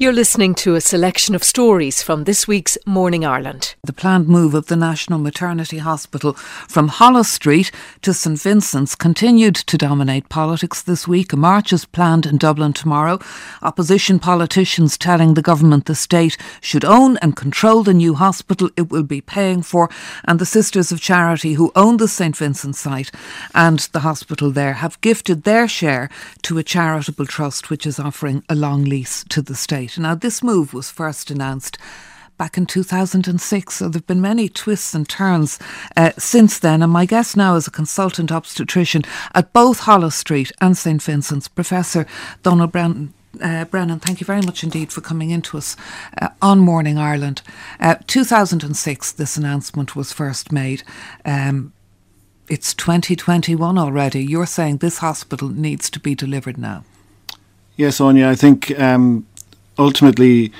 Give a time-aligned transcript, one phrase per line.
[0.00, 3.74] You're listening to a selection of stories from this week's Morning Ireland.
[3.82, 9.56] The planned move of the National Maternity Hospital from Holles Street to St Vincent's continued
[9.56, 11.32] to dominate politics this week.
[11.32, 13.18] A march is planned in Dublin tomorrow.
[13.60, 18.92] Opposition politicians telling the government the state should own and control the new hospital it
[18.92, 19.90] will be paying for.
[20.26, 23.10] And the Sisters of Charity, who own the St Vincent's site
[23.52, 26.08] and the hospital there, have gifted their share
[26.42, 29.87] to a charitable trust which is offering a long lease to the state.
[29.96, 31.78] Now, this move was first announced
[32.38, 33.74] back in 2006.
[33.74, 35.58] So there have been many twists and turns
[35.96, 36.82] uh, since then.
[36.82, 39.02] And my guest now is a consultant obstetrician
[39.34, 42.06] at both Holles Street and St Vincent's, Professor
[42.42, 43.12] Donal Brennan.
[43.42, 45.76] Uh, Brennan, thank you very much indeed for coming into us
[46.20, 47.42] uh, on Morning Ireland.
[47.78, 50.82] Uh, 2006, this announcement was first made.
[51.24, 51.72] Um,
[52.48, 54.24] it's 2021 already.
[54.24, 56.84] You're saying this hospital needs to be delivered now.
[57.76, 59.26] Yes, Áine, I think um,
[59.78, 60.52] ultimately,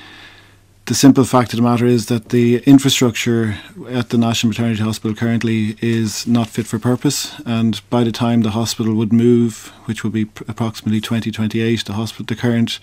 [0.86, 3.58] the simple fact of the matter is that the infrastructure
[3.90, 7.38] at the National Maternity Hospital currently is not fit for purpose.
[7.44, 11.92] And by the time the hospital would move, which will be pr- approximately 2028, the
[11.92, 12.80] hospital, the current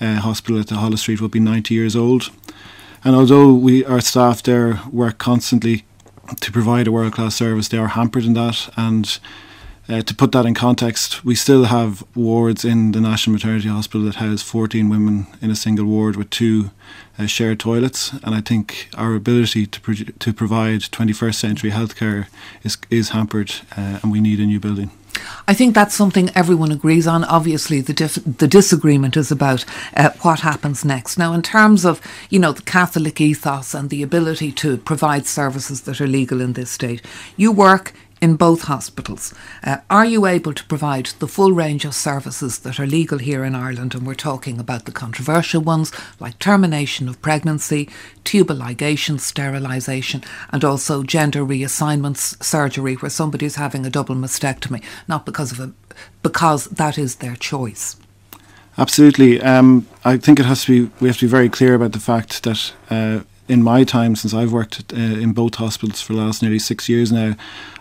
[0.00, 2.30] uh, hospital at the Holles Street will be 90 years old.
[3.04, 5.84] And although we, our staff there work constantly
[6.40, 8.72] to provide a world class service, they are hampered in that.
[8.76, 9.18] And
[9.92, 14.06] uh, to put that in context, we still have wards in the National Maternity Hospital
[14.06, 16.70] that house 14 women in a single ward with two
[17.18, 18.12] uh, shared toilets.
[18.22, 22.26] And I think our ability to, pro- to provide 21st century healthcare
[22.62, 24.90] is, is hampered, uh, and we need a new building.
[25.46, 27.24] I think that's something everyone agrees on.
[27.24, 31.18] Obviously, the dif- the disagreement is about uh, what happens next.
[31.18, 35.82] Now, in terms of you know the Catholic ethos and the ability to provide services
[35.82, 37.02] that are legal in this state,
[37.36, 39.34] you work in both hospitals.
[39.64, 43.44] Uh, are you able to provide the full range of services that are legal here
[43.44, 43.94] in Ireland?
[43.94, 47.90] And we're talking about the controversial ones like termination of pregnancy,
[48.22, 55.26] tubal ligation, sterilisation, and also gender reassignments surgery where somebody's having a double mastectomy, not
[55.26, 55.72] because of a
[56.22, 57.96] because that is their choice.
[58.78, 59.42] Absolutely.
[59.42, 60.92] Um, I think it has to be.
[61.00, 63.20] We have to be very clear about the fact that uh,
[63.52, 66.88] in my time since I've worked uh, in both hospitals for the last nearly six
[66.88, 67.34] years now,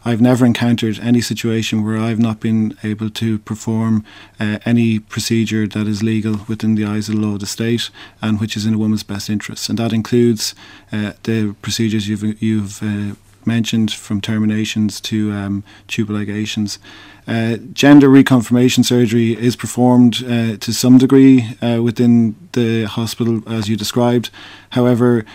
[0.04, 4.04] I've never encountered any situation where I've not been able to perform
[4.38, 7.90] uh, any procedure that is legal within the eyes of the law of the state
[8.22, 10.54] and which is in a woman's best interests, and that includes
[10.92, 13.16] uh, the procedures you've you've uh,
[13.46, 16.80] mentioned from terminations to um, tubal ligations.
[17.28, 23.70] Uh, gender reconfirmation surgery is performed uh, to some degree uh, within the hospital, as
[23.70, 24.30] you described.
[24.72, 25.26] However,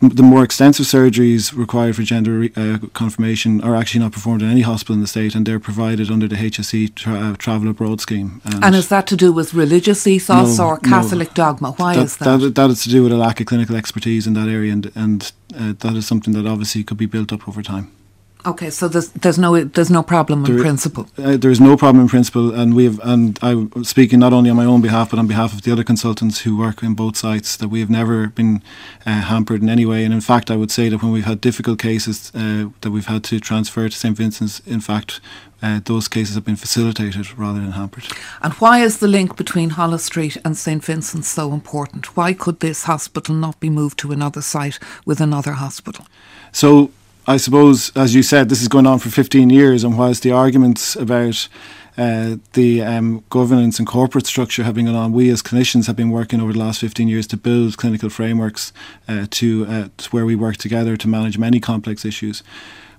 [0.00, 4.50] the more extensive surgeries required for gender re- uh, confirmation are actually not performed in
[4.50, 8.00] any hospital in the state, and they're provided under the HSE tra- uh, Travel Abroad
[8.00, 8.40] scheme.
[8.44, 11.34] And, and, is that to do with religious ethos no, or Catholic no.
[11.34, 11.72] dogma?
[11.72, 12.38] Why that, is that?
[12.38, 12.54] that?
[12.54, 15.32] That is to do with a lack of clinical expertise in that area, and and
[15.58, 17.90] uh, that is something that obviously could be built up over time.
[18.48, 21.06] Okay, so there's there's no there's no problem in There- principle.
[21.18, 24.48] Uh, there is no problem in principle, and we have, and I'm speaking not only
[24.48, 27.16] on my own behalf, but on behalf of the other consultants who work in both
[27.16, 28.62] sites, that we have never been
[29.04, 30.02] uh, hampered in any way.
[30.04, 33.10] And in fact, I would say that when we've had difficult cases uh, that we've
[33.14, 35.20] had to transfer to St Vincent's, in fact,
[35.62, 38.04] uh, those cases have been facilitated rather than hampered.
[38.40, 42.16] And why is the link between Holles Street and St Vincent's so important?
[42.16, 46.06] Why could this hospital not be moved to another site with another hospital?
[46.52, 46.90] So
[47.28, 50.32] I suppose, as you said, this is going on for 15 years, and whilst the
[50.32, 51.46] arguments about
[51.98, 55.94] uh, the um, governance and corporate structure have been going on, we as clinicians have
[55.94, 58.72] been working over the last 15 years to build clinical frameworks
[59.08, 62.42] uh, to, uh, to where we work together to manage many complex issues.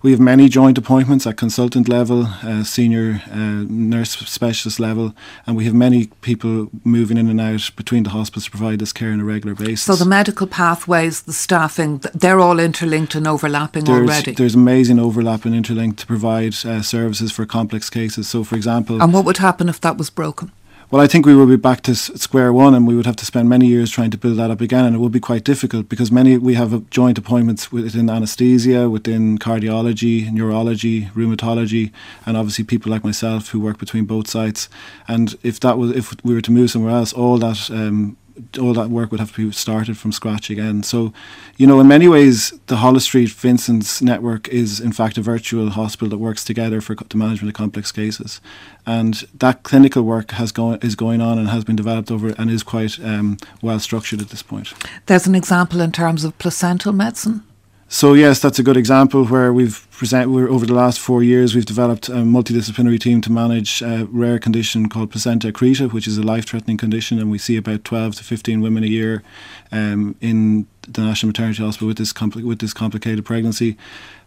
[0.02, 5.14] We have many joint appointments at consultant level, uh, senior uh, nurse specialist level,
[5.46, 8.94] and we have many people moving in and out between the hospitals to provide this
[8.94, 9.82] care on a regular basis.
[9.82, 14.32] So the medical pathways, the staffing, they're all interlinked and overlapping there's, already.
[14.32, 18.30] there's amazing overlap and interlink to provide uh, services for complex cases.
[18.30, 20.54] So, for example, and what would happen if that was broken?
[20.92, 23.26] Well, I think we will be back to square one, and we would have to
[23.26, 25.88] spend many years trying to build that up again, and it would be quite difficult
[25.88, 31.92] because many we have joint appointments within anaesthesia, within cardiology, neurology, rheumatology,
[32.26, 34.68] and obviously people like myself who work between both sites.
[35.08, 37.70] And if that was if we were to move somewhere else, all that.
[37.70, 38.18] Um,
[38.60, 40.84] all that work would have to be started from scratch again.
[40.84, 41.14] So,
[41.58, 45.72] you know, in many ways, the Holles Street Vincent's network is in fact a virtual
[45.72, 48.42] hospital that works together for the management of complex cases,
[48.86, 52.50] and that clinical work has going is going on and has been developed over and
[52.50, 54.74] is quite um, well structured at this point.
[55.06, 57.44] There's an example in terms of placental medicine.
[57.92, 60.30] So yes, that's a good example where we've present.
[60.30, 64.38] We're, over the last four years, we've developed a multidisciplinary team to manage a rare
[64.38, 68.24] condition called placenta accreta, which is a life-threatening condition, and we see about 12 to
[68.24, 69.24] 15 women a year
[69.72, 73.76] um, in the National Maternity Hospital with this compli- with this complicated pregnancy.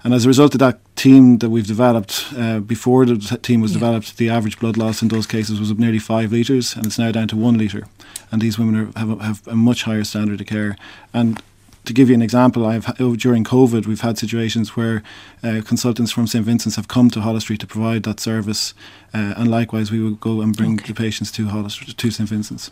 [0.03, 3.70] And as a result of that team that we've developed, uh, before the team was
[3.70, 3.79] yeah.
[3.79, 6.99] developed, the average blood loss in those cases was up nearly five litres, and it's
[6.99, 7.87] now down to one litre.
[8.32, 10.76] And these women are, have, a, have a much higher standard of care.
[11.14, 11.41] And
[11.84, 15.02] to give you an example, I've during COVID we've had situations where
[15.43, 18.75] uh, consultants from St Vincent's have come to Holles Street to provide that service,
[19.12, 20.88] uh, and likewise we would go and bring okay.
[20.88, 22.70] the patients to Holles to St Vincent's.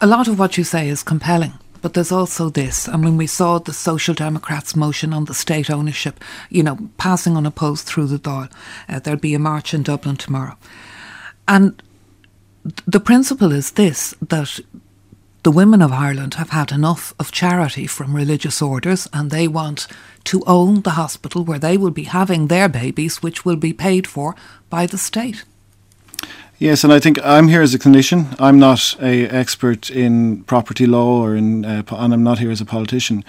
[0.00, 1.54] A lot of what you say is compelling.
[1.80, 2.88] But there's also this.
[2.88, 6.18] I mean, we saw the Social Democrats' motion on the state ownership,
[6.48, 8.50] you know, passing unopposed through the Dáil.
[8.88, 10.56] Uh, there'll be a march in Dublin tomorrow.
[11.46, 11.82] And
[12.86, 14.60] the principle is this that
[15.44, 19.86] the women of Ireland have had enough of charity from religious orders and they want
[20.24, 24.06] to own the hospital where they will be having their babies, which will be paid
[24.06, 24.34] for
[24.70, 25.44] by the state.
[26.58, 28.34] Yes, and I think I'm here as a clinician.
[28.38, 32.62] I'm not a expert in property law or in, uh, and I'm not here as
[32.62, 33.22] a politician.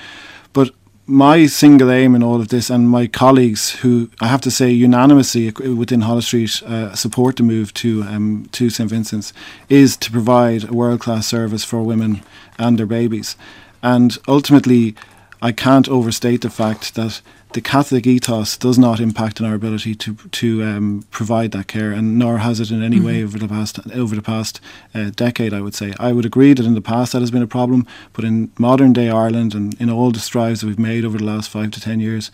[1.08, 4.72] My single aim in all of this, and my colleagues, who I have to say
[4.72, 9.32] unanimously within Holles Street uh, support the move to um, to St Vincent's,
[9.70, 12.24] is to provide a world class service for women
[12.58, 13.38] and their babies.
[13.84, 14.96] And ultimately,
[15.44, 17.22] I can't overstate the fact that
[17.54, 21.92] the Catholic ethos does not impact on our ability to to um, provide that care,
[21.92, 23.06] and nor has it in any mm-hmm.
[23.06, 24.60] way over the past over the past
[24.94, 25.54] uh, decade.
[25.54, 27.88] I would say I would agree that in the past that has been a problem,
[28.14, 31.24] but in modern day Ireland and in all the strides that we've made over the
[31.24, 32.32] last five to ten years.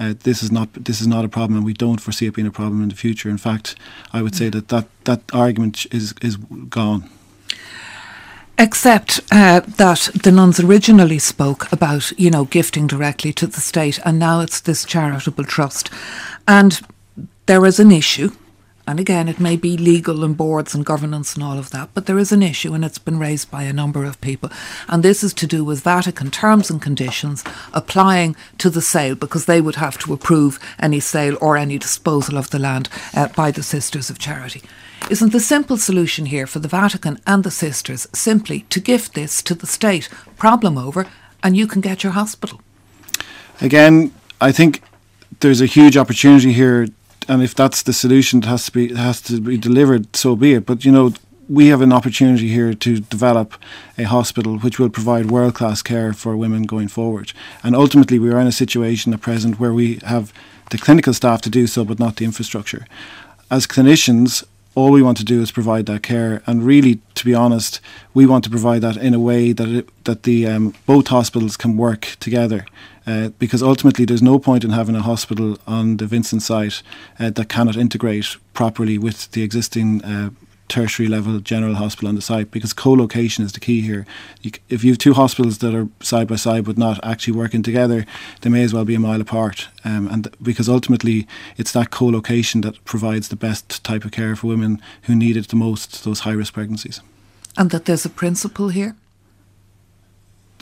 [0.00, 2.46] Uh, this is not this is not a problem, and we don't foresee it being
[2.46, 3.28] a problem in the future.
[3.28, 3.76] In fact,
[4.12, 4.52] I would say mm.
[4.52, 6.36] that that, that argument is is
[6.70, 7.10] gone.
[8.62, 13.98] Except uh, that the nuns originally spoke about, you know, gifting directly to the state,
[14.04, 15.90] and now it's this charitable trust.
[16.46, 16.80] And
[17.46, 18.30] there is an issue,
[18.86, 22.06] and again, it may be legal and boards and governance and all of that, but
[22.06, 24.48] there is an issue, and it's been raised by a number of people.
[24.88, 27.42] And this is to do with Vatican terms and conditions
[27.72, 32.38] applying to the sale, because they would have to approve any sale or any disposal
[32.38, 34.62] of the land uh, by the Sisters of Charity.
[35.10, 39.42] Isn't the simple solution here for the Vatican and the sisters simply to gift this
[39.42, 41.06] to the state, problem over,
[41.42, 42.60] and you can get your hospital?
[43.60, 44.82] Again, I think
[45.40, 46.88] there's a huge opportunity here,
[47.28, 50.54] and if that's the solution that has to be has to be delivered, so be
[50.54, 50.66] it.
[50.66, 51.12] But you know,
[51.48, 53.54] we have an opportunity here to develop
[53.98, 57.32] a hospital which will provide world class care for women going forward.
[57.62, 60.32] And ultimately, we are in a situation at present where we have
[60.70, 62.86] the clinical staff to do so, but not the infrastructure.
[63.50, 66.42] As clinicians, all we want to do is provide that care.
[66.46, 67.80] And really, to be honest,
[68.14, 71.56] we want to provide that in a way that it, that the um, both hospitals
[71.56, 72.64] can work together.
[73.06, 76.82] Uh, because ultimately, there's no point in having a hospital on the Vincent site
[77.18, 80.30] uh, that cannot integrate properly with the existing uh,
[80.68, 84.06] tertiary level general hospital on the site because co-location is the key here.
[84.40, 87.62] You, if you have two hospitals that are side by side but not actually working
[87.62, 88.06] together,
[88.40, 89.68] they may as well be a mile apart.
[89.84, 91.26] Um, and th- because ultimately
[91.56, 95.48] it's that co-location that provides the best type of care for women who need it
[95.48, 97.00] the most, those high risk pregnancies.
[97.56, 98.96] And that there's a principle here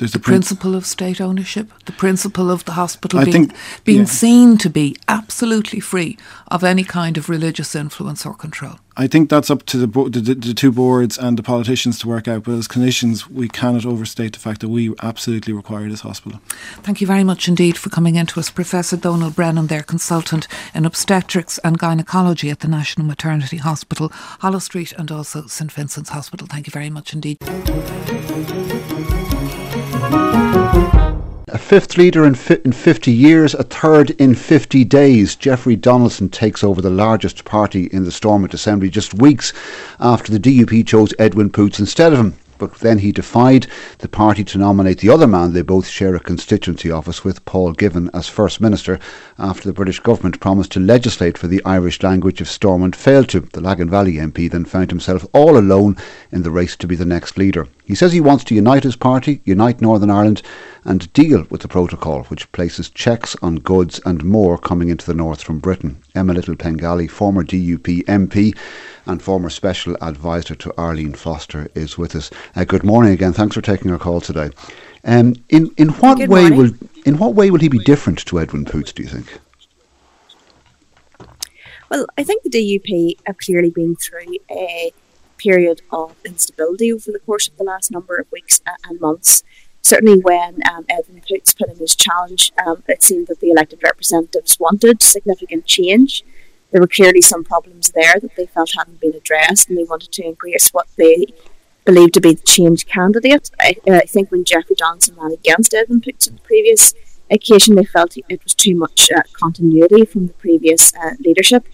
[0.01, 3.59] there's the, the principle of state ownership, the principle of the hospital I being, think,
[3.85, 4.05] being yeah.
[4.07, 6.17] seen to be absolutely free
[6.49, 8.79] of any kind of religious influence or control.
[8.97, 12.09] I think that's up to the, bo- the, the, two boards and the politicians to
[12.09, 12.45] work out.
[12.45, 16.41] But as clinicians, we cannot overstate the fact that we absolutely require this hospital.
[16.83, 20.49] Thank you very much indeed for coming in to us, Professor Donal Brennan, their consultant
[20.75, 26.09] in obstetrics and gynecology at the National Maternity Hospital, Holles Street, and also St Vincent's
[26.09, 26.47] Hospital.
[26.47, 27.37] Thank you very much indeed.
[30.13, 35.37] A fifth leader in, fi- in 50 years, a third in 50 days.
[35.37, 39.53] Jeffrey Donaldson takes over the largest party in the Stormont Assembly just weeks
[40.01, 43.67] after the DUP chose Edwin Poots instead of him but then he defied
[43.99, 47.73] the party to nominate the other man they both share a constituency office with, Paul
[47.73, 49.01] Givan, as First Minister
[49.39, 53.41] after the British government promised to legislate for the Irish language if Stormont failed to.
[53.41, 55.97] The Lagan Valley MP then found himself all alone
[56.31, 57.67] in the race to be the next leader.
[57.85, 60.43] He says he wants to unite his party, unite Northern Ireland,
[60.85, 65.15] and deal with the protocol, which places checks on goods and more coming into the
[65.15, 66.01] north from Britain.
[66.15, 68.57] Emma Little Pengelly, former DUP MP,
[69.07, 72.31] and former Special Advisor to Arlene Foster is with us.
[72.55, 73.33] Uh, good morning again.
[73.33, 74.51] Thanks for taking our call today.
[75.05, 76.59] Um, in in what good way morning.
[76.59, 78.93] will in what way will he be different to Edwin Poots?
[78.93, 79.41] Do you think?
[81.91, 84.93] Well, I think the DUP have clearly been through a
[85.39, 89.43] period of instability over the course of the last number of weeks and months.
[89.83, 93.83] certainly when um, Edwin Poots put in his challenge, um, it seemed that the elected
[93.83, 96.23] representatives wanted significant change.
[96.71, 100.13] There were clearly some problems there that they felt hadn't been addressed, and they wanted
[100.13, 101.27] to embrace what they
[101.85, 103.51] believed to be the change candidate.
[103.59, 106.95] I, I think when Jeffrey Donaldson ran against Edwin Poots on the previous
[107.31, 111.67] occasion, they felt it was too much uh, continuity from the previous uh, leadership.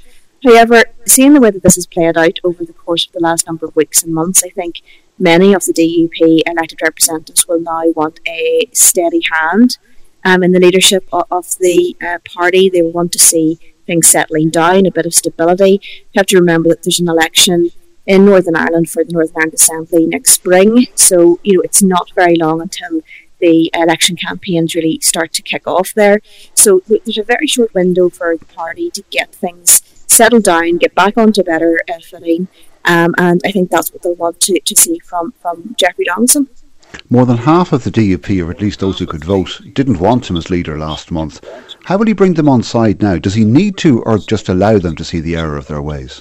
[0.44, 3.46] However, seeing the way that this has played out over the course of the last
[3.46, 4.80] number of weeks and months, I think
[5.18, 9.78] many of the DUP elected representatives will now want a steady hand
[10.24, 12.68] um, in the leadership of, of the uh, party.
[12.68, 15.81] They will want to see things settling down, a bit of stability.
[16.12, 17.71] You have to remember that there's an election
[18.07, 22.11] in Northern Ireland for the Northern Ireland Assembly next spring, so you know it's not
[22.14, 23.00] very long until
[23.40, 26.21] the election campaigns really start to kick off there.
[26.55, 30.95] So there's a very short window for the party to get things settled down, get
[30.95, 32.49] back onto better uh, footing,
[32.87, 36.49] um, and I think that's what they'll want to, to see from, from Jeffrey Donaldson.
[37.11, 40.31] More than half of the DUP, or at least those who could vote, didn't want
[40.31, 41.45] him as leader last month.
[41.87, 43.16] How will he bring them on side now?
[43.16, 46.21] Does he need to, or just allow them to see the error of their ways?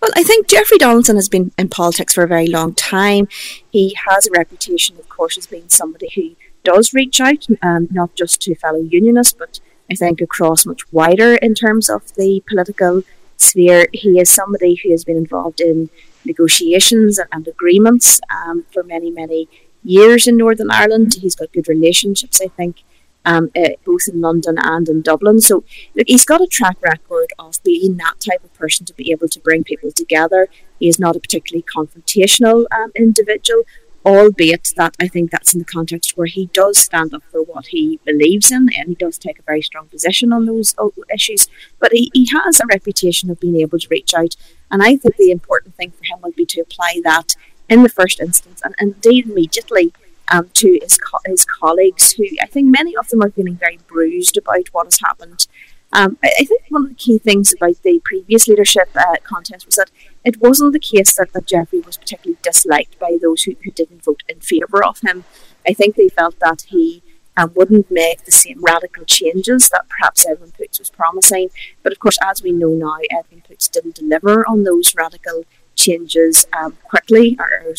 [0.00, 3.28] Well, I think Jeffrey Donaldson has been in politics for a very long time.
[3.70, 6.34] He has a reputation, of course, as being somebody who
[6.64, 9.60] does reach out, um, not just to fellow unionists, but
[9.90, 13.02] I think across much wider in terms of the political
[13.36, 13.86] sphere.
[13.92, 15.90] He is somebody who has been involved in
[16.24, 19.46] negotiations and, agreements um, for many, many
[19.84, 21.16] years in Northern Ireland.
[21.20, 22.82] He's got good relationships, I think,
[23.24, 25.40] um, uh, both in London and in Dublin.
[25.40, 29.10] So look, he's got a track record of being that type of person to be
[29.10, 30.48] able to bring people together.
[30.78, 33.64] He is not a particularly confrontational um, individual,
[34.04, 37.66] albeit that I think that's in the context where he does stand up for what
[37.66, 41.48] he believes in and he does take a very strong position on those uh, issues.
[41.78, 44.36] But he, he has a reputation of being able to reach out,
[44.70, 47.34] and I think the important thing for him would be to apply that
[47.68, 49.92] in the first instance and indeed immediately
[50.30, 53.78] um, to his, co- his colleagues, who I think many of them are feeling very
[53.86, 55.46] bruised about what has happened.
[55.92, 59.66] Um, I, I, think one of the key things about the previous leadership uh, contest
[59.66, 59.90] was that
[60.24, 64.04] it wasn't the case that, that Jeffrey was particularly disliked by those who, who didn't
[64.04, 65.24] vote in favour of him.
[65.66, 67.02] I think they felt that he
[67.36, 71.50] um, wouldn't make the same radical changes that perhaps Edwin Poots was promising.
[71.82, 75.44] But of course, as we know now, Edwin Poots didn't deliver on those radical
[75.74, 77.74] changes um, quickly, or, or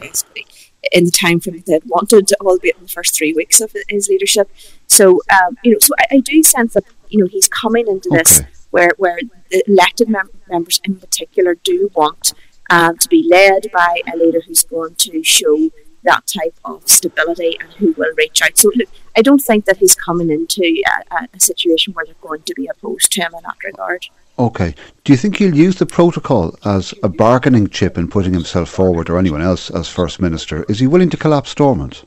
[0.00, 0.46] basically
[0.92, 4.08] in the time frame that they'd wanted, albeit in the first three weeks of his
[4.08, 4.50] leadership.
[4.86, 8.08] So, um, you know, so I, I, do sense that you know he's coming into
[8.10, 9.18] this where where
[9.50, 12.32] the elected mem- members in particular do want
[12.70, 15.70] um, to be led by a leader who's going to show
[16.04, 18.56] that type of stability and who will reach out.
[18.56, 22.42] So, look, I don't think that he's coming into a, a situation where they're going
[22.42, 24.06] to be opposed to him in that regard.
[24.38, 24.74] Okay.
[25.02, 29.10] Do you think he'll use the protocol as a bargaining chip in putting himself forward
[29.10, 30.64] or anyone else as First Minister?
[30.68, 32.04] Is he willing to collapse Stormont?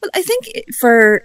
[0.00, 0.46] Well, I think
[0.78, 1.24] for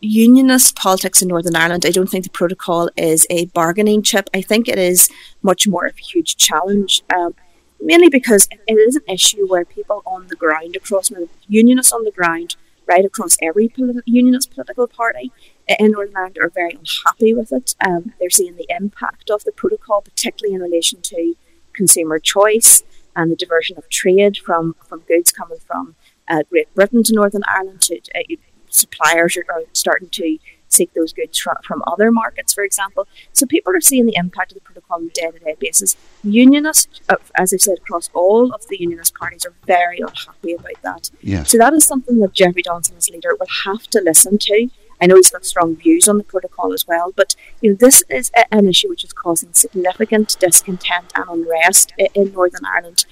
[0.00, 4.30] unionist politics in Northern Ireland, I don't think the protocol is a bargaining chip.
[4.32, 5.10] I think it is
[5.42, 7.34] much more of a huge challenge, um,
[7.80, 11.12] mainly because it is an issue where people on the ground, across
[11.48, 15.30] unionists on the ground, right across every politi- unionist political party,
[15.68, 17.74] in Northern Ireland are very unhappy with it.
[17.84, 21.34] Um, they're seeing the impact of the protocol, particularly in relation to
[21.72, 22.82] consumer choice
[23.14, 25.94] and the diversion of trade from, from goods coming from
[26.28, 27.80] uh, Great Britain to Northern Ireland.
[27.82, 28.22] To, uh,
[28.70, 30.38] suppliers are, are, starting to
[30.68, 33.06] seek those goods from, from other markets, for example.
[33.34, 35.96] So people are seeing the impact of the protocol on a day-to-day basis.
[36.24, 40.82] Unionists, uh, as I've said, across all of the unionist parties are very unhappy about
[40.82, 41.10] that.
[41.20, 41.50] Yes.
[41.50, 44.70] So that is something that Jeffrey Donaldson as leader will have to listen to
[45.02, 48.04] I know he's got strong views on the protocol as well, but you know this
[48.08, 53.04] is a, an issue which is causing significant discontent and unrest in, in Northern Ireland,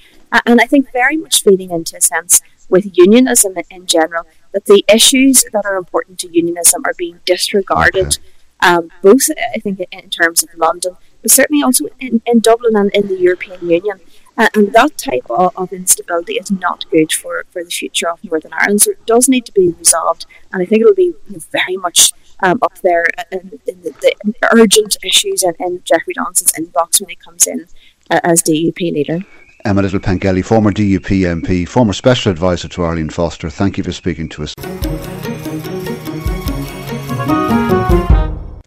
[0.47, 4.85] and I think very much feeding into a sense with unionism in general that the
[4.88, 8.18] issues that are important to unionism are being disregarded.
[8.62, 9.23] Um, both,
[9.54, 13.18] I think, in terms of London, but certainly also in, in Dublin and in the
[13.18, 14.00] European Union.
[14.40, 18.25] Uh, and that type of, of, instability is not good for, for the future of
[18.25, 18.80] Northern Ireland.
[18.80, 20.25] So it does need to be resolved.
[20.50, 21.12] And I think it'll be
[21.52, 24.14] very much um, up there in, in the, the,
[24.54, 27.66] urgent issues in, in Jeffrey Donaldson's inbox when he comes in
[28.11, 29.18] uh, as DUP leader.
[29.66, 33.92] Emma Little Pengelly, former DUP MP, former special advisor to Arlene Foster, thank you for
[33.92, 34.54] speaking to us.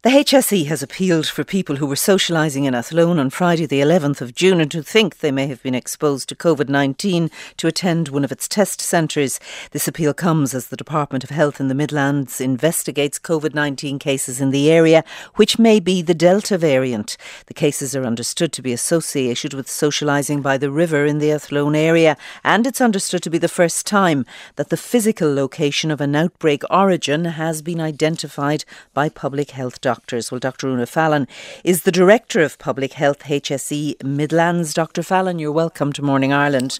[0.04, 4.20] The HSE has appealed for people who were socialising in Athlone on Friday, the 11th
[4.20, 8.10] of June, and who think they may have been exposed to COVID 19 to attend
[8.10, 9.40] one of its test centres.
[9.72, 14.42] This appeal comes as the Department of Health in the Midlands investigates COVID 19 cases
[14.42, 15.06] in the area,
[15.36, 17.16] which may be the Delta variant.
[17.46, 21.78] The cases are understood to be associated with socialising by the river in the Athlone
[21.78, 24.26] area, and it's understood to be the first time
[24.58, 29.93] that the physical location of an outbreak origin has been identified by public health doctors
[29.94, 30.32] doctors.
[30.32, 30.70] Well, Dr.
[30.70, 31.28] Una Fallon
[31.64, 34.74] is the Director of Public Health HSE Midlands.
[34.74, 35.04] Dr.
[35.04, 36.80] Fallon, you're welcome to Morning Ireland.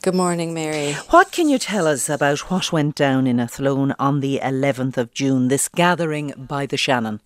[0.00, 0.94] Good morning, Mary.
[1.10, 5.12] What can you tell us about what went down in Athlone on the 11th of
[5.12, 7.20] June, this gathering by the Shannon?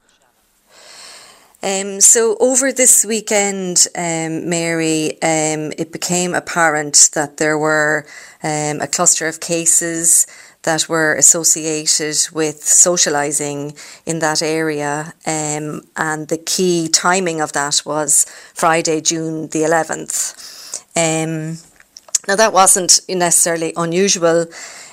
[1.62, 8.04] Um, so over this weekend, um, Mary, um, it became apparent that there were
[8.42, 10.26] um, a cluster of cases
[10.64, 15.14] that were associated with socialising in that area.
[15.26, 20.85] Um, and the key timing of that was Friday, June the 11th.
[20.97, 21.59] Um,
[22.26, 24.47] now, that wasn't necessarily unusual.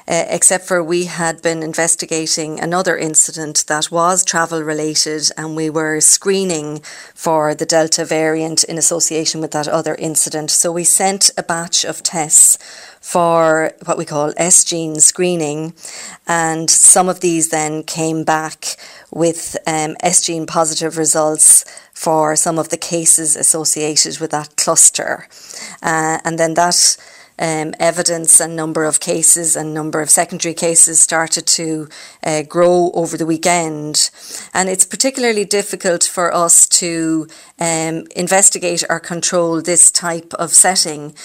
[0.07, 5.69] Uh, except for we had been investigating another incident that was travel related, and we
[5.69, 6.81] were screening
[7.13, 10.49] for the Delta variant in association with that other incident.
[10.49, 12.57] So we sent a batch of tests
[13.01, 15.73] for what we call S gene screening,
[16.27, 18.77] and some of these then came back
[19.11, 25.27] with um, S gene positive results for some of the cases associated with that cluster.
[25.81, 26.97] Uh, and then that
[27.41, 31.89] um, evidence and number of cases and number of secondary cases started to
[32.23, 34.11] uh, grow over the weekend.
[34.53, 37.27] And it's particularly difficult for us to
[37.59, 41.15] um, investigate or control this type of setting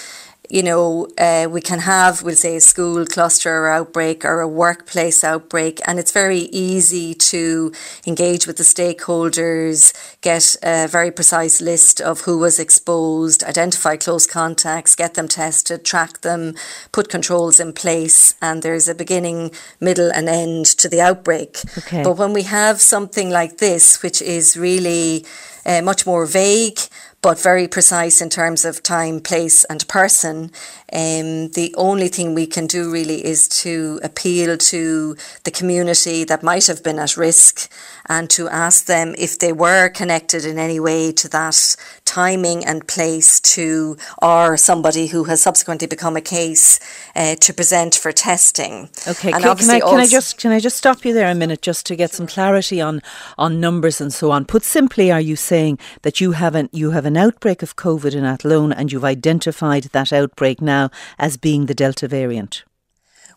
[0.49, 4.49] you know, uh, we can have, we'll say, a school cluster or outbreak or a
[4.49, 7.73] workplace outbreak, and it's very easy to
[8.07, 14.27] engage with the stakeholders, get a very precise list of who was exposed, identify close
[14.27, 16.55] contacts, get them tested, track them,
[16.93, 19.51] put controls in place, and there's a beginning,
[19.81, 21.59] middle, and end to the outbreak.
[21.79, 22.03] Okay.
[22.03, 25.25] But when we have something like this, which is really
[25.65, 26.79] uh, much more vague,
[27.27, 30.49] but very precise in terms of time, place, and person.
[30.93, 36.45] Um, the only thing we can do really is to appeal to the community that
[36.45, 37.69] might have been at risk
[38.09, 42.87] and to ask them if they were connected in any way to that timing and
[42.87, 46.81] place to or somebody who has subsequently become a case
[47.15, 48.89] uh, to present for testing.
[49.07, 51.63] Okay, can, can, I, can I just can I just stop you there a minute
[51.63, 53.03] just to get some clarity on
[53.39, 54.45] on numbers and so on?
[54.45, 58.15] Put simply, are you saying that you have an you have an outbreak of COVID
[58.15, 62.65] in Athlone and you've identified that outbreak now as being the Delta variant?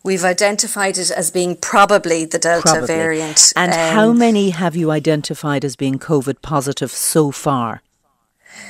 [0.02, 2.86] We've identified it as being probably the Delta probably.
[2.86, 3.52] variant.
[3.54, 7.82] And um, how many have you identified as being COVID positive so far?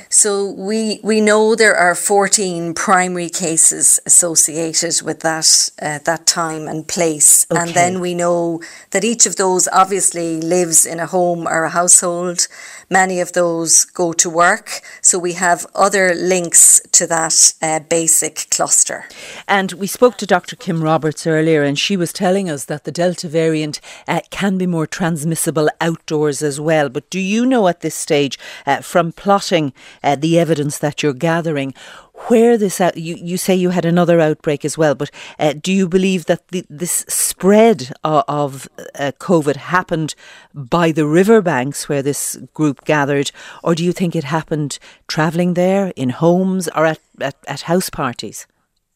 [0.08, 6.66] So we we know there are 14 primary cases associated with that uh, that time
[6.66, 7.60] and place, okay.
[7.60, 11.70] and then we know that each of those obviously lives in a home or a
[11.70, 12.48] household.
[12.92, 18.48] Many of those go to work, so we have other links to that uh, basic
[18.50, 19.04] cluster.
[19.46, 20.56] And we spoke to Dr.
[20.56, 24.66] Kim Roberts earlier, and she was telling us that the Delta variant uh, can be
[24.66, 26.88] more transmissible outdoors as well.
[26.88, 29.72] But do you know at this stage, uh, from plotting
[30.02, 31.74] uh, the evidence that you're gathering,
[32.28, 35.72] where this out, you, you say you had another outbreak as well, but uh, do
[35.72, 40.14] you believe that the, this spread of, of uh, COVID happened
[40.54, 44.78] by the riverbanks where this group gathered, or do you think it happened
[45.08, 48.46] travelling there in homes or at, at, at house parties?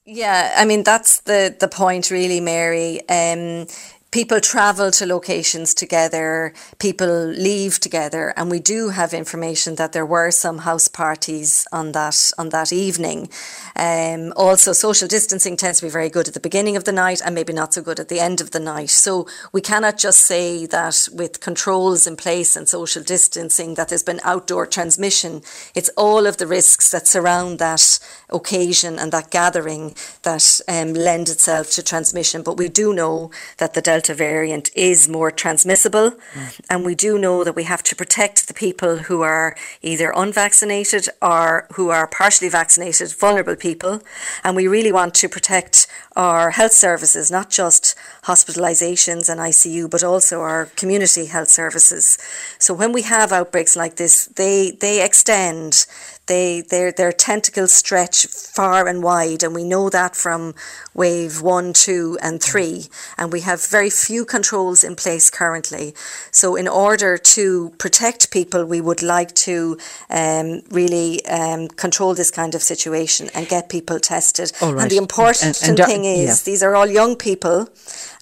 [0.07, 3.01] Yeah, I mean that's the the point, really, Mary.
[3.09, 3.67] Um,
[4.15, 10.07] people travel to locations together, people leave together, and we do have information that there
[10.07, 13.29] were some house parties on that on that evening.
[13.75, 17.21] Um, also, social distancing tends to be very good at the beginning of the night
[17.25, 18.91] and maybe not so good at the end of the night.
[18.91, 24.05] So we cannot just say that with controls in place and social distancing that there's
[24.05, 25.43] been outdoor transmission.
[25.75, 27.99] It's all of the risks that surround that
[28.31, 32.45] occasion and that gathering that um, lend itself to transmission.
[32.45, 36.61] But we do know that the Delta variant is more transmissible, mm.
[36.69, 41.09] and we do know that we have to protect the people who are either unvaccinated
[41.23, 44.03] or who are partially vaccinated, vulnerable people.
[44.43, 45.87] And we really want to protect
[46.17, 52.19] our health services, not just hospitalizations and ICU, but also our community health services.
[52.59, 55.87] So when we have outbreaks like this, they, they extend
[56.27, 60.55] they their their tentacles stretch far and wide, and we know that from
[60.95, 62.87] wave one, two, and three,
[63.19, 65.95] and we have very few controls in place currently.
[66.31, 72.31] So, in order to protect people, we would like to um, really um, control this
[72.31, 74.53] kind of situation and get people tested.
[74.61, 76.51] And the important and, and thing is, yeah.
[76.51, 77.69] these are all young people,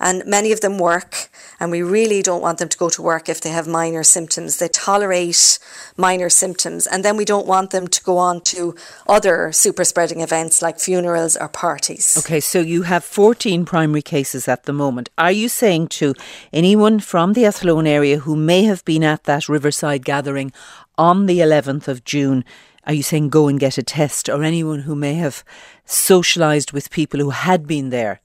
[0.01, 1.31] and many of them work
[1.63, 4.57] and we really don't want them to go to work if they have minor symptoms.
[4.57, 5.61] They tolerate
[5.97, 8.75] minor symptoms, and then we don't want them to go on to
[9.09, 12.17] other super spreading events like funerals or parties.
[12.19, 15.11] Okay, so you have 14 primary cases at the moment.
[15.17, 16.15] Are you saying to
[16.53, 20.53] anyone from the Athlone area who may have been at that Riverside gathering
[20.99, 22.45] on the 11th of June?
[22.87, 25.45] Are you saying go and get a test, or anyone who may have
[25.87, 28.21] socialised with people who had been there?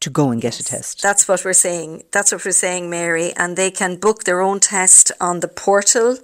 [0.00, 1.02] to go and get a test.
[1.02, 2.04] That's what we're saying.
[2.10, 3.32] That's what we're saying, Mary.
[3.36, 6.16] And they can book their own test on the portal.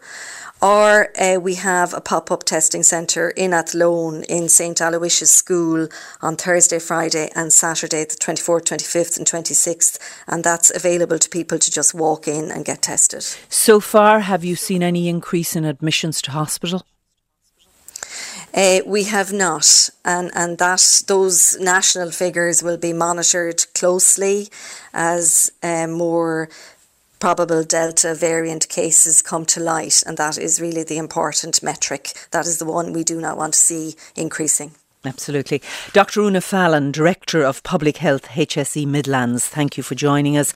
[0.62, 5.88] Or uh, we have a pop up testing centre in Athlone in St Aloysius School
[6.22, 9.98] on Thursday, Friday, and Saturday, the 24th, 25th, and 26th.
[10.26, 13.22] And that's available to people to just walk in and get tested.
[13.50, 16.86] So far, have you seen any increase in admissions to hospital?
[18.54, 24.48] Uh, we have not, and and that those national figures will be monitored closely
[24.94, 26.48] as uh, more
[27.26, 32.12] probable Delta variant cases come to light, and that is really the important metric.
[32.30, 34.76] That is the one we do not want to see increasing.
[35.04, 35.60] Absolutely.
[35.92, 36.20] Dr.
[36.20, 40.54] Una Fallon, Director of Public Health, HSE Midlands, thank you for joining us.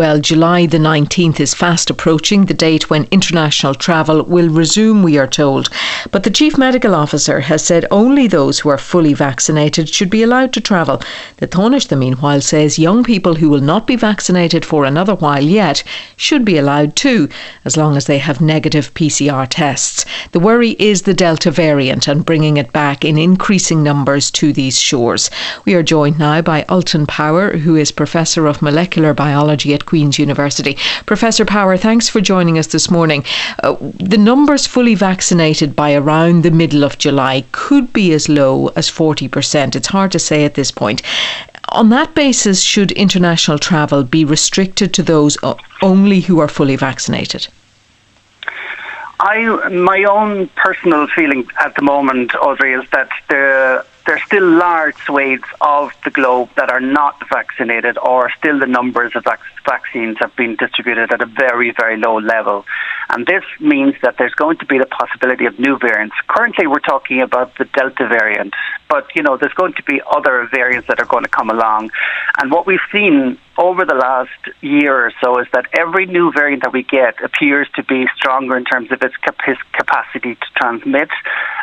[0.00, 5.18] Well, July the 19th is fast approaching, the date when international travel will resume, we
[5.18, 5.68] are told.
[6.10, 10.22] But the Chief Medical Officer has said only those who are fully vaccinated should be
[10.22, 11.02] allowed to travel.
[11.36, 15.82] The Taoiseach, meanwhile, says young people who will not be vaccinated for another while yet
[16.16, 17.28] should be allowed too,
[17.66, 20.06] as long as they have negative PCR tests.
[20.32, 24.80] The worry is the Delta variant and bringing it back in increasing numbers to these
[24.80, 25.28] shores.
[25.66, 30.20] We are joined now by Ultan Power, who is Professor of Molecular Biology at Queen's
[30.20, 30.76] University.
[31.04, 33.24] Professor Power, thanks for joining us this morning.
[33.64, 38.68] Uh, the numbers fully vaccinated by around the middle of July could be as low
[38.76, 39.74] as 40%.
[39.74, 41.02] It's hard to say at this point.
[41.70, 45.36] On that basis, should international travel be restricted to those
[45.82, 47.48] only who are fully vaccinated?
[49.18, 54.96] I, my own personal feeling at the moment, Audrey, is that the there's still large
[55.04, 60.16] swathes of the globe that are not vaccinated, or still the numbers of vac- vaccines
[60.20, 62.64] have been distributed at a very, very low level.
[63.10, 66.14] And this means that there's going to be the possibility of new variants.
[66.28, 68.54] Currently, we're talking about the Delta variant,
[68.88, 71.90] but you know, there's going to be other variants that are going to come along.
[72.40, 76.62] And what we've seen over the last year or so is that every new variant
[76.62, 79.36] that we get appears to be stronger in terms of its cap-
[79.72, 81.10] capacity to transmit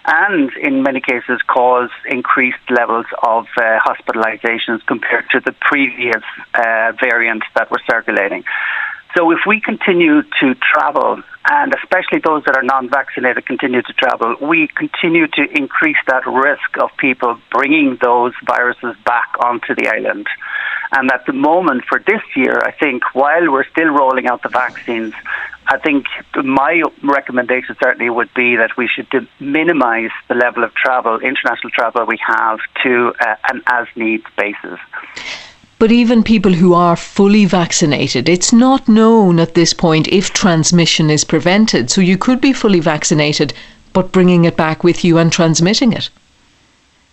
[0.05, 6.93] and in many cases cause increased levels of uh, hospitalizations compared to the previous uh,
[7.01, 8.43] variants that were circulating.
[9.17, 14.35] So if we continue to travel, and especially those that are non-vaccinated continue to travel,
[14.41, 20.27] we continue to increase that risk of people bringing those viruses back onto the island.
[20.91, 24.49] And at the moment for this year, I think while we're still rolling out the
[24.49, 25.13] vaccines,
[25.67, 31.19] I think my recommendation certainly would be that we should minimise the level of travel,
[31.19, 34.79] international travel we have, to uh, an as needs basis.
[35.79, 41.09] But even people who are fully vaccinated, it's not known at this point if transmission
[41.09, 41.91] is prevented.
[41.91, 43.53] So you could be fully vaccinated,
[43.93, 46.09] but bringing it back with you and transmitting it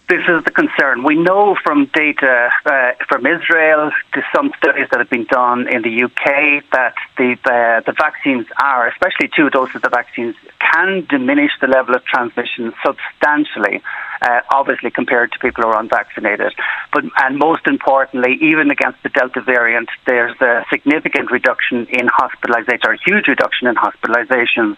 [0.09, 1.03] this is the concern.
[1.03, 5.81] We know from data uh, from Israel to some studies that have been done in
[5.81, 11.07] the UK that the uh, the vaccines are, especially two doses of the vaccines, can
[11.09, 13.83] diminish the level of transmission substantially.
[14.21, 16.53] Uh, obviously, compared to people who are unvaccinated,
[16.93, 22.81] but and most importantly, even against the Delta variant, there's a significant reduction in hospitalization,
[22.87, 24.77] or a huge reduction in hospitalizations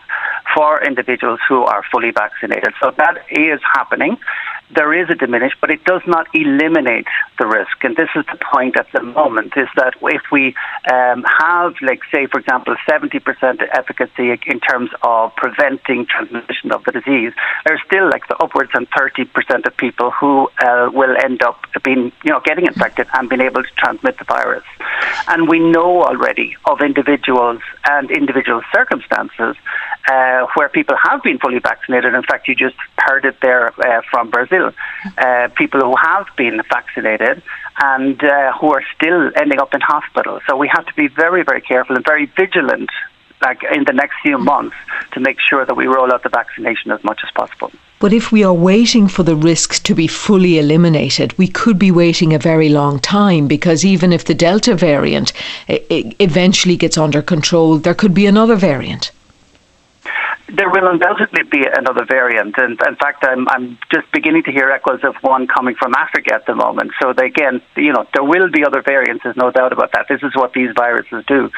[0.55, 2.73] for individuals who are fully vaccinated.
[2.81, 4.17] So that is happening
[4.75, 7.07] there is a diminish, but it does not eliminate
[7.39, 7.85] the risk.
[7.85, 10.55] And this is the point at the moment: is that if we
[10.93, 16.83] um, have, like, say, for example, seventy percent efficacy in terms of preventing transmission of
[16.85, 17.33] the disease,
[17.65, 21.61] there's still like the upwards and thirty percent of people who uh, will end up
[21.85, 24.65] being, you know, getting infected and being able to transmit the virus.
[25.29, 29.55] And we know already of individuals and individual circumstances
[30.11, 32.15] uh, where people have been fully vaccinated.
[32.15, 34.56] In fact, you just heard it there uh, from Brazil.
[35.19, 37.43] Uh, people who have been vaccinated
[37.79, 40.41] and uh, who are still ending up in hospital.
[40.47, 42.91] So we have to be very, very careful and very vigilant
[43.43, 44.77] like in the next few months,
[45.13, 47.71] to make sure that we roll out the vaccination as much as possible.
[47.99, 51.91] But if we are waiting for the risks to be fully eliminated, we could be
[51.91, 55.33] waiting a very long time because even if the Delta variant
[55.69, 59.13] eventually gets under control, there could be another variant.
[60.49, 64.71] There will undoubtedly be another variant, and in fact, I'm I'm just beginning to hear
[64.71, 66.93] echoes of one coming from Africa at the moment.
[67.03, 69.25] So they, again, you know, there will be other variants.
[69.25, 70.07] There's no doubt about that.
[70.09, 71.51] This is what these viruses do.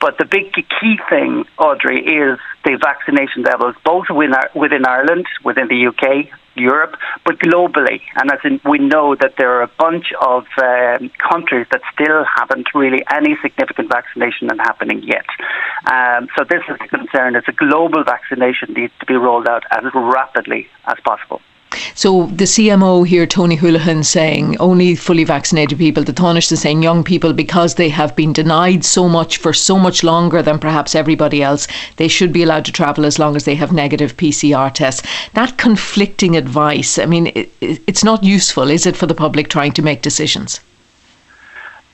[0.00, 5.86] But the big key thing, Audrey, is the vaccination levels, both within Ireland, within the
[5.86, 8.00] UK, Europe, but globally.
[8.16, 12.24] And as in, we know that there are a bunch of um, countries that still
[12.24, 15.26] haven't really any significant vaccination happening yet.
[15.90, 17.36] Um, so this is a concern.
[17.36, 21.40] It's a global vaccination needs to be rolled out as rapidly as possible.
[21.94, 26.04] So the CMO here, Tony Holohan, saying only fully vaccinated people.
[26.04, 29.78] The Taoiseach is saying young people because they have been denied so much for so
[29.78, 31.66] much longer than perhaps everybody else.
[31.96, 35.02] They should be allowed to travel as long as they have negative PCR tests.
[35.34, 36.98] That conflicting advice.
[36.98, 40.60] I mean, it, it's not useful, is it, for the public trying to make decisions?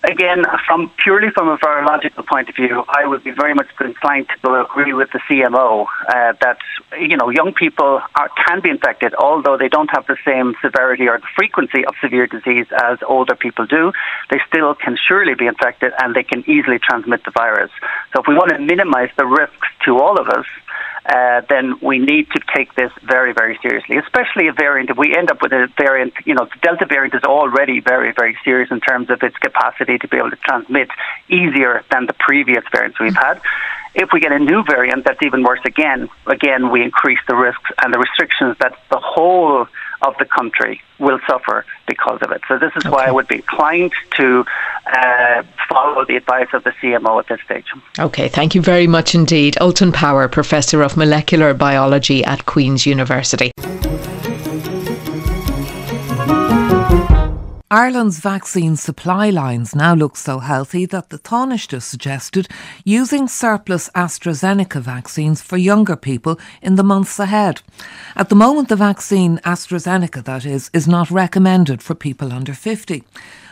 [0.04, 4.28] Again, from purely from a virological point of view, I would be very much inclined
[4.42, 6.58] to agree with the CMO uh, that
[6.98, 11.08] you know young people are, can be infected, although they don't have the same severity
[11.08, 13.92] or the frequency of severe disease as older people do.
[14.30, 17.70] They still can surely be infected, and they can easily transmit the virus.
[18.12, 20.46] So, if we want to minimise the risks to all of us,
[21.08, 24.90] uh, then we need to take this very, very seriously, especially a variant.
[24.90, 28.12] If we end up with a variant, you know, the Delta variant is already very,
[28.12, 30.90] very serious in terms of its capacity to be able to transmit
[31.28, 33.40] easier than the previous variants we've had.
[33.94, 37.70] If we get a new variant that's even worse again, again, we increase the risks
[37.82, 39.66] and the restrictions that the whole
[40.02, 42.40] of the country will suffer because of it.
[42.48, 42.90] So this is okay.
[42.90, 44.44] why I would be inclined to
[44.86, 47.66] uh, follow the advice of the CMO at this stage.
[47.98, 49.56] Okay, thank you very much indeed.
[49.60, 53.52] Ultan Power, Professor of Molecular Biology at Queen's University.
[57.70, 62.48] Ireland's vaccine supply lines now look so healthy that the Taoiseach suggested
[62.82, 67.60] using surplus AstraZeneca vaccines for younger people in the months ahead.
[68.16, 73.04] At the moment, the vaccine, AstraZeneca that is, is not recommended for people under 50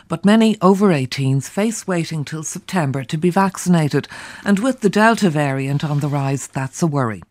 [0.07, 4.07] but many over 18s face waiting till September to be vaccinated,
[4.45, 7.21] and with the Delta variant on the rise, that's a worry.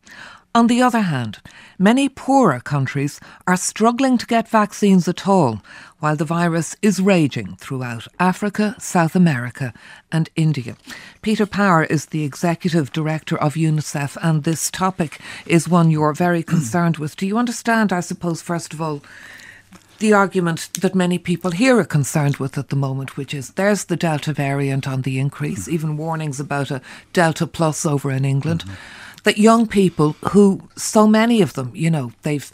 [0.57, 1.41] On the other hand,
[1.79, 5.61] many poorer countries are struggling to get vaccines at all,
[5.99, 9.75] while the virus is raging throughout Africa, South America,
[10.11, 10.79] and India.
[11.21, 16.43] Peter Power is the executive director of UNICEF, and this topic is one you're very
[16.55, 17.19] concerned with.
[17.19, 19.03] Do you understand, I suppose, first of all,
[19.99, 23.85] the argument that many people here are concerned with at the moment, which is there's
[23.85, 25.75] the Delta variant on the increase, mm-hmm.
[25.75, 26.81] even warnings about a
[27.13, 28.65] Delta plus over in England.
[28.65, 32.53] Mm-hmm that young people who, so many of them, you know, they've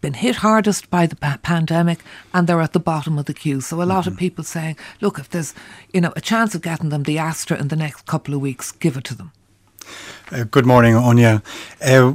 [0.00, 1.98] been hit hardest by the pa- pandemic
[2.32, 3.60] and they're at the bottom of the queue.
[3.60, 4.12] So a lot mm-hmm.
[4.12, 5.54] of people saying, look, if there's,
[5.92, 8.70] you know, a chance of getting them the Astra in the next couple of weeks,
[8.70, 9.32] give it to them.
[10.30, 11.42] Uh, good morning, Áine.
[11.84, 12.12] Uh,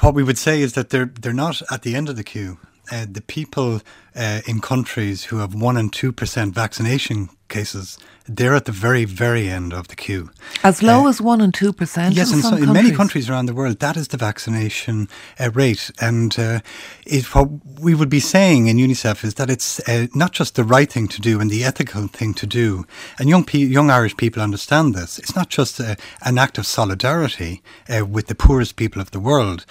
[0.00, 2.56] what we would say is that they're they're not at the end of the queue.
[2.90, 3.82] Uh, the people
[4.14, 9.04] uh, in countries who have one and two percent vaccination cases they're at the very,
[9.04, 10.30] very end of the queue.
[10.62, 12.16] As low uh, as 1% and 2%?
[12.16, 15.90] Yes, in, so in many countries around the world, that is the vaccination uh, rate.
[16.00, 16.60] And uh,
[17.06, 17.48] it, what
[17.80, 21.06] we would be saying in UNICEF is that it's uh, not just the right thing
[21.08, 22.86] to do and the ethical thing to do.
[23.18, 25.18] And young, pe- young Irish people understand this.
[25.18, 27.62] It's not just uh, an act of solidarity
[27.94, 29.66] uh, with the poorest people of the world,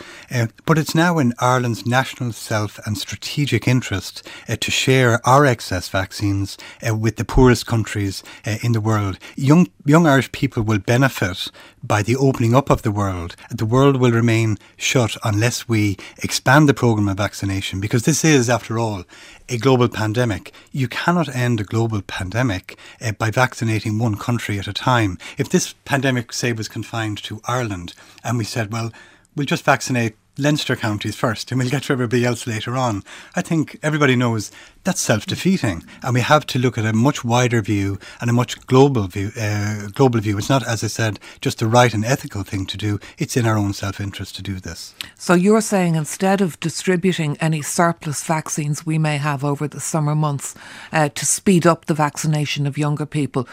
[0.65, 6.57] but it's now in Ireland's national self and strategic interest to share our excess vaccines
[6.91, 9.17] with the poorest countries uh, in the world.
[9.35, 11.49] Young young Irish people will benefit
[11.83, 13.35] by the opening up of the world.
[13.49, 18.49] The world will remain shut unless we expand the program of vaccination because this is,
[18.49, 19.03] after all,
[19.49, 20.53] a global pandemic.
[20.71, 25.17] You cannot end a global pandemic uh, by vaccinating one country at a time.
[25.37, 27.93] If this pandemic, say, was confined to Ireland
[28.23, 28.91] and we said, well,
[29.35, 33.03] we'll just vaccinate Leinster counties first, and we'll get to everybody else later on.
[33.35, 34.51] I think everybody knows
[34.83, 38.65] that's self-defeating, and we have to look at a much wider view and a much
[38.65, 39.31] global view.
[39.39, 40.37] Uh, global view.
[40.39, 42.99] It's not, as I said, just the right and ethical thing to do.
[43.19, 44.95] It's in our own self-interest to do this.
[45.15, 50.15] So you're saying instead of distributing any surplus vaccines we may have over the summer
[50.15, 50.55] months
[50.91, 53.47] uh, to speed up the vaccination of younger people,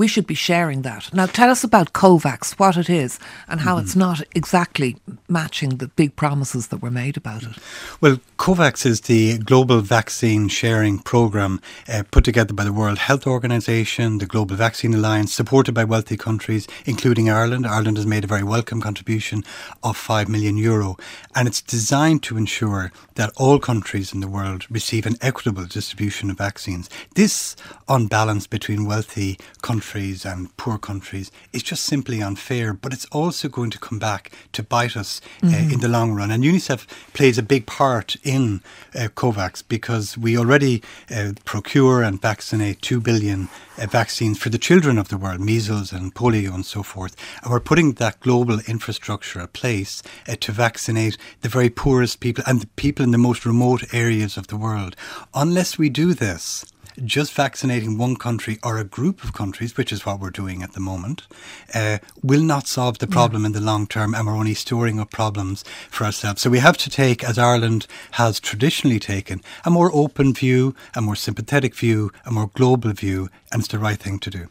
[0.00, 1.12] we should be sharing that.
[1.12, 3.84] Now, tell us about COVAX, what it is, and how mm-hmm.
[3.84, 4.96] it's not exactly
[5.28, 7.58] matching the big promises that were made about it.
[8.00, 13.26] Well, COVAX is the global vaccine sharing program uh, put together by the World Health
[13.26, 17.66] Organization, the Global Vaccine Alliance, supported by wealthy countries, including Ireland.
[17.66, 19.44] Ireland has made a very welcome contribution
[19.82, 20.96] of 5 million euro,
[21.34, 26.30] and it's designed to ensure that all countries in the world receive an equitable distribution
[26.30, 26.88] of vaccines.
[27.16, 27.54] This
[27.86, 33.70] unbalance between wealthy countries and poor countries is just simply unfair, but it's also going
[33.70, 35.54] to come back to bite us uh, mm-hmm.
[35.54, 36.30] uh, in the long run.
[36.30, 38.62] And UNICEF plays a big part in
[38.94, 43.48] uh, COVAX because we already uh, procure and vaccinate 2 billion
[43.78, 47.16] uh, vaccines for the children of the world, measles and polio and so forth.
[47.42, 52.44] And we're putting that global infrastructure in place uh, to vaccinate the very poorest people
[52.46, 54.94] and the people in the most remote areas of the world.
[55.34, 56.64] Unless we do this,
[57.04, 60.72] just vaccinating one country or a group of countries, which is what we're doing at
[60.72, 61.26] the moment,
[61.74, 63.46] uh, will not solve the problem yeah.
[63.46, 66.42] in the long term, and we're only storing up problems for ourselves.
[66.42, 71.00] So we have to take, as Ireland has traditionally taken, a more open view, a
[71.00, 74.48] more sympathetic view, a more global view, and it's the right thing to do.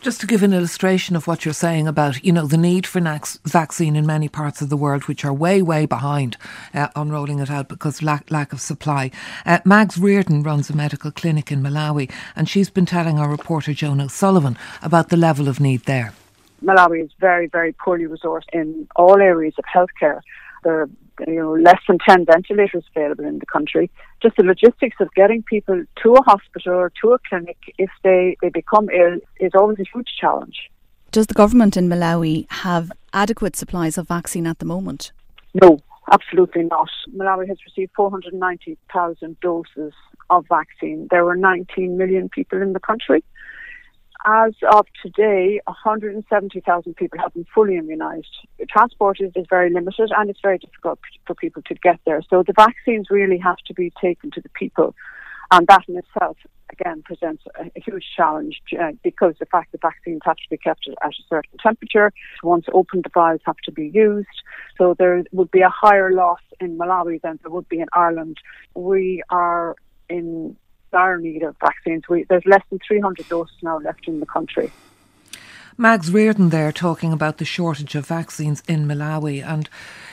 [0.00, 3.00] Just to give an illustration of what you're saying about, you know, the need for
[3.00, 6.36] nax- vaccine in many parts of the world, which are way, way behind
[6.74, 9.10] uh, on rolling it out because lack lack of supply.
[9.46, 13.72] Uh, Mags Reardon runs a medical clinic in Malawi, and she's been telling our reporter
[13.72, 16.12] Joan O'Sullivan about the level of need there.
[16.64, 20.20] Malawi is very, very poorly resourced in all areas of healthcare.
[20.62, 20.90] There are
[21.26, 23.90] you know, less than 10 ventilators available in the country.
[24.22, 28.36] Just the logistics of getting people to a hospital or to a clinic if they,
[28.40, 30.70] they become ill is always a huge challenge.
[31.10, 35.12] Does the government in Malawi have adequate supplies of vaccine at the moment?
[35.60, 35.78] No,
[36.10, 36.88] absolutely not.
[37.14, 39.92] Malawi has received 490,000 doses
[40.30, 41.08] of vaccine.
[41.10, 43.22] There were 19 million people in the country
[44.24, 48.24] as of today, 170,000 people have been fully immunised.
[48.68, 52.22] Transport is, is very limited and it's very difficult for people to get there.
[52.28, 54.94] So the vaccines really have to be taken to the people.
[55.50, 56.38] And that in itself,
[56.70, 60.56] again, presents a, a huge challenge uh, because the fact that vaccines have to be
[60.56, 62.12] kept at a certain temperature.
[62.42, 64.28] Once opened, the vials have to be used.
[64.78, 68.38] So there would be a higher loss in Malawi than there would be in Ireland.
[68.74, 69.76] We are
[70.08, 70.56] in
[70.92, 72.08] dire need of vaccines.
[72.08, 74.70] We, there's less than 300 doses now left in the country.
[75.78, 79.42] Mags Reardon there talking about the shortage of vaccines in Malawi.
[79.42, 79.68] And,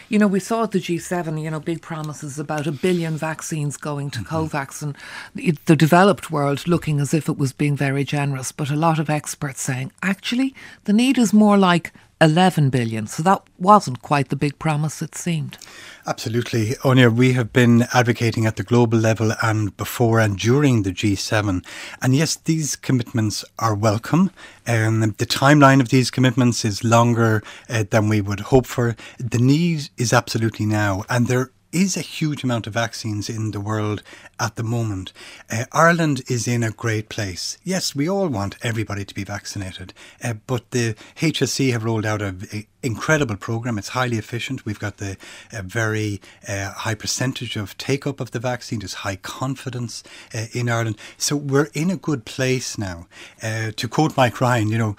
[0.08, 3.76] you know, we saw at the G7, you know, big promises about a billion vaccines
[3.76, 4.36] going to mm-hmm.
[4.36, 4.96] COVAX and
[5.36, 8.52] the, the developed world looking as if it was being very generous.
[8.54, 13.08] But a lot of experts saying, actually, the need is more like 11 billion.
[13.08, 15.58] So that wasn't quite the big promise it seemed.
[16.06, 16.72] Absolutely.
[16.84, 21.66] Áine, we have been advocating at the global level and before and during the G7.
[22.02, 24.32] And yes, these commitments are welcome.
[24.68, 28.96] Um, the timeline of these commitments is longer uh, than we would hope for.
[29.18, 31.04] The need is absolutely now.
[31.10, 34.02] And there is a huge amount of vaccines in the world
[34.40, 35.12] at the moment.
[35.52, 37.58] Uh, Ireland is in a great place.
[37.64, 42.22] Yes, we all want everybody to be vaccinated, uh, but the HSE have rolled out
[42.22, 43.78] an incredible program.
[43.78, 44.66] It's highly efficient.
[44.66, 45.18] We've got the
[45.52, 48.80] very uh, high percentage of take up of the vaccine.
[48.80, 50.98] There's high confidence uh, in Ireland.
[51.18, 53.08] So we're in a good place now.
[53.44, 54.96] Uh, to quote Mike Ryan, you know,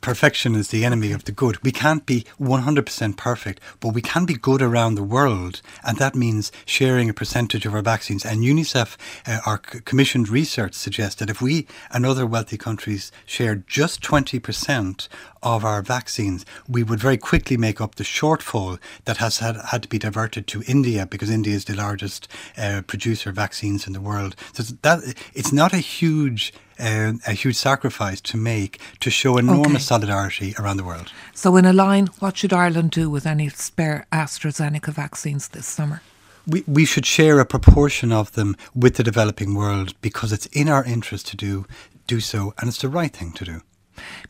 [0.00, 1.62] perfection is the enemy of the good.
[1.62, 5.62] We can't be 100% perfect, but we can be good around the world.
[5.84, 8.24] And that means sharing a percentage of our vaccines.
[8.24, 13.12] And you UNICEF, uh, our commissioned research suggests that if we and other wealthy countries
[13.26, 15.08] shared just 20%
[15.42, 19.82] of our vaccines, we would very quickly make up the shortfall that has had, had
[19.82, 23.92] to be diverted to India because India is the largest uh, producer of vaccines in
[23.92, 24.34] the world.
[24.54, 29.76] So that it's not a huge uh, a huge sacrifice to make to show enormous
[29.76, 29.78] okay.
[29.78, 31.10] solidarity around the world.
[31.32, 36.02] So, in a line, what should Ireland do with any spare AstraZeneca vaccines this summer?
[36.46, 40.68] We, we should share a proportion of them with the developing world because it's in
[40.68, 41.66] our interest to do
[42.06, 43.60] do so and it's the right thing to do.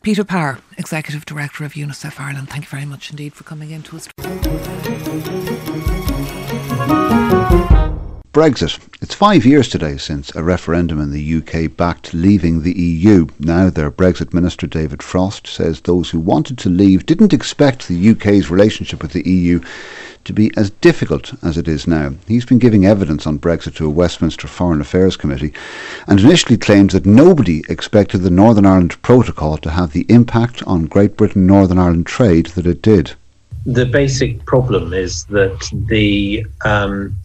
[0.01, 3.83] Peter Power, Executive Director of UNICEF Ireland, thank you very much indeed for coming in
[3.83, 4.07] to us.
[8.37, 8.77] Brexit.
[9.01, 13.25] It's five years today since a referendum in the UK backed leaving the EU.
[13.39, 18.11] Now, their Brexit Minister David Frost says those who wanted to leave didn't expect the
[18.11, 19.59] UK's relationship with the EU
[20.25, 22.13] to be as difficult as it is now.
[22.27, 25.51] He's been giving evidence on Brexit to a Westminster Foreign Affairs Committee
[26.05, 30.85] and initially claimed that nobody expected the Northern Ireland Protocol to have the impact on
[30.85, 33.13] Great Britain Northern Ireland trade that it did.
[33.65, 37.17] The basic problem is that the um,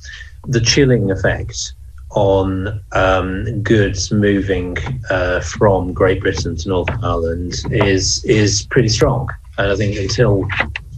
[0.46, 1.74] the chilling effect
[2.10, 4.76] on um, goods moving
[5.10, 9.28] uh, from Great Britain to Northern Ireland is is pretty strong.
[9.58, 10.46] And I think until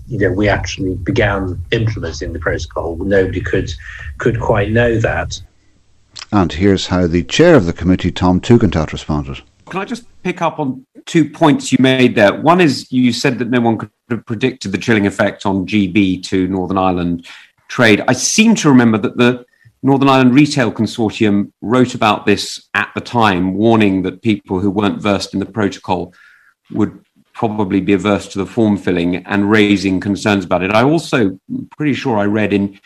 [0.08, 3.72] you know we actually began implementing the protocol, nobody could
[4.18, 5.40] could quite know that.
[6.32, 9.40] And here's how the chair of the committee, Tom Tugendhat, responded.
[9.66, 12.34] Can I just pick up on two points you made there?
[12.40, 16.22] One is you said that no one could have predicted the chilling effect on GB
[16.24, 17.26] to Northern Ireland
[17.68, 18.02] trade.
[18.06, 19.44] I seem to remember that the
[19.82, 25.02] Northern Ireland Retail Consortium wrote about this at the time, warning that people who weren't
[25.02, 26.14] versed in the protocol
[26.70, 27.04] would
[27.34, 30.70] probably be averse to the form filling and raising concerns about it.
[30.70, 31.38] I also
[31.76, 32.80] pretty sure I read in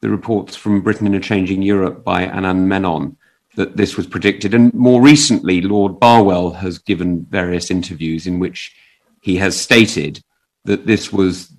[0.00, 3.16] the reports from Britain in a Changing Europe by Anand Menon
[3.56, 4.54] that this was predicted.
[4.54, 8.74] And more recently, Lord Barwell has given various interviews in which
[9.20, 10.22] he has stated
[10.64, 11.52] that this was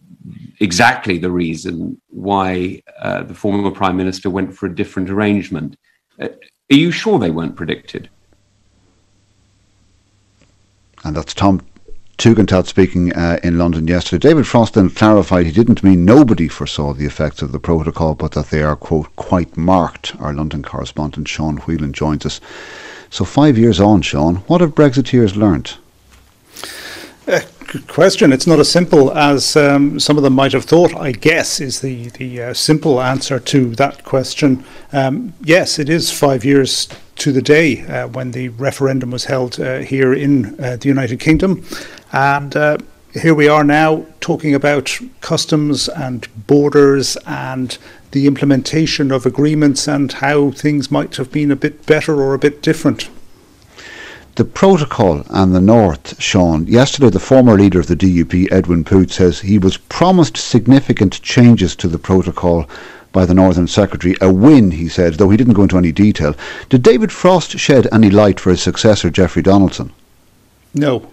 [0.60, 5.78] exactly the reason why uh, the former Prime Minister went for a different arrangement.
[6.20, 6.30] Uh,
[6.72, 8.10] are you sure they weren't predicted?
[11.04, 11.62] And that's Tom
[12.18, 14.28] Tugendhat speaking uh, in London yesterday.
[14.28, 18.34] David Frost then clarified he didn't mean nobody foresaw the effects of the protocol, but
[18.34, 20.20] that they are, quote, quite marked.
[20.20, 22.42] Our London correspondent Sean Whelan joins us.
[23.10, 25.78] So, five years on, Sean, what have Brexiteers learnt?
[27.68, 28.34] Good question.
[28.34, 30.96] It's not as simple as um, some of them might have thought.
[30.96, 34.64] I guess is the the uh, simple answer to that question.
[34.92, 39.60] Um, yes, it is five years to the day uh, when the referendum was held
[39.60, 41.64] uh, here in uh, the United Kingdom,
[42.12, 42.78] and uh,
[43.14, 47.78] here we are now talking about customs and borders and
[48.10, 52.40] the implementation of agreements and how things might have been a bit better or a
[52.40, 53.08] bit different.
[54.40, 56.66] The protocol and the North, Sean.
[56.66, 61.76] Yesterday, the former leader of the DUP, Edwin Poots, says he was promised significant changes
[61.76, 62.66] to the protocol
[63.12, 64.16] by the Northern Secretary.
[64.22, 66.36] A win, he said, though he didn't go into any detail.
[66.70, 69.92] Did David Frost shed any light for his successor, Jeffrey Donaldson?
[70.74, 71.12] No,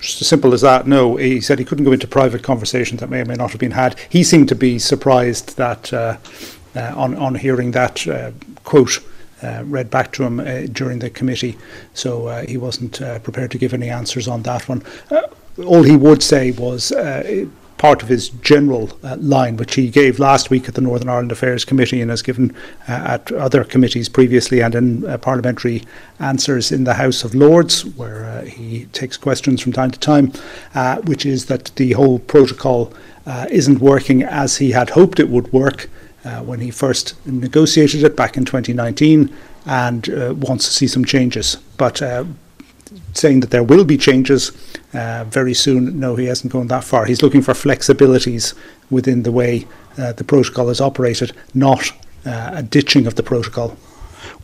[0.00, 0.84] just as simple as that.
[0.84, 3.60] No, he said he couldn't go into private conversations that may or may not have
[3.60, 3.96] been had.
[4.08, 6.16] He seemed to be surprised that uh,
[6.74, 8.32] uh, on on hearing that uh,
[8.64, 8.98] quote.
[9.44, 11.58] Uh, read back to him uh, during the committee,
[11.92, 14.82] so uh, he wasn't prepared to give any answers on that one.
[15.66, 16.92] all he would say was
[17.84, 21.30] part of his general uh, line, which he gave last week at the Northern Ireland
[21.30, 22.56] Affairs Committee and has given
[22.88, 25.82] uh, at other committees previously and in uh, parliamentary
[26.18, 30.32] answers in the House of Lords, where he takes questions from time to time,
[31.04, 32.90] which is that the whole protocol
[33.50, 35.90] isn't working as he had hoped it would work.
[36.44, 39.34] When he first negotiated it back in 2019,
[39.66, 40.08] and
[40.40, 41.56] wants to see some changes.
[41.76, 42.00] But
[43.12, 44.52] saying that there will be changes
[44.92, 45.98] uh, very soon.
[45.98, 47.04] No, he hasn't gone that far.
[47.04, 48.54] He's looking for flexibilities
[48.90, 49.66] within the way
[49.98, 51.90] uh, the protocol is operated, not
[52.26, 53.76] uh, a ditching of the protocol.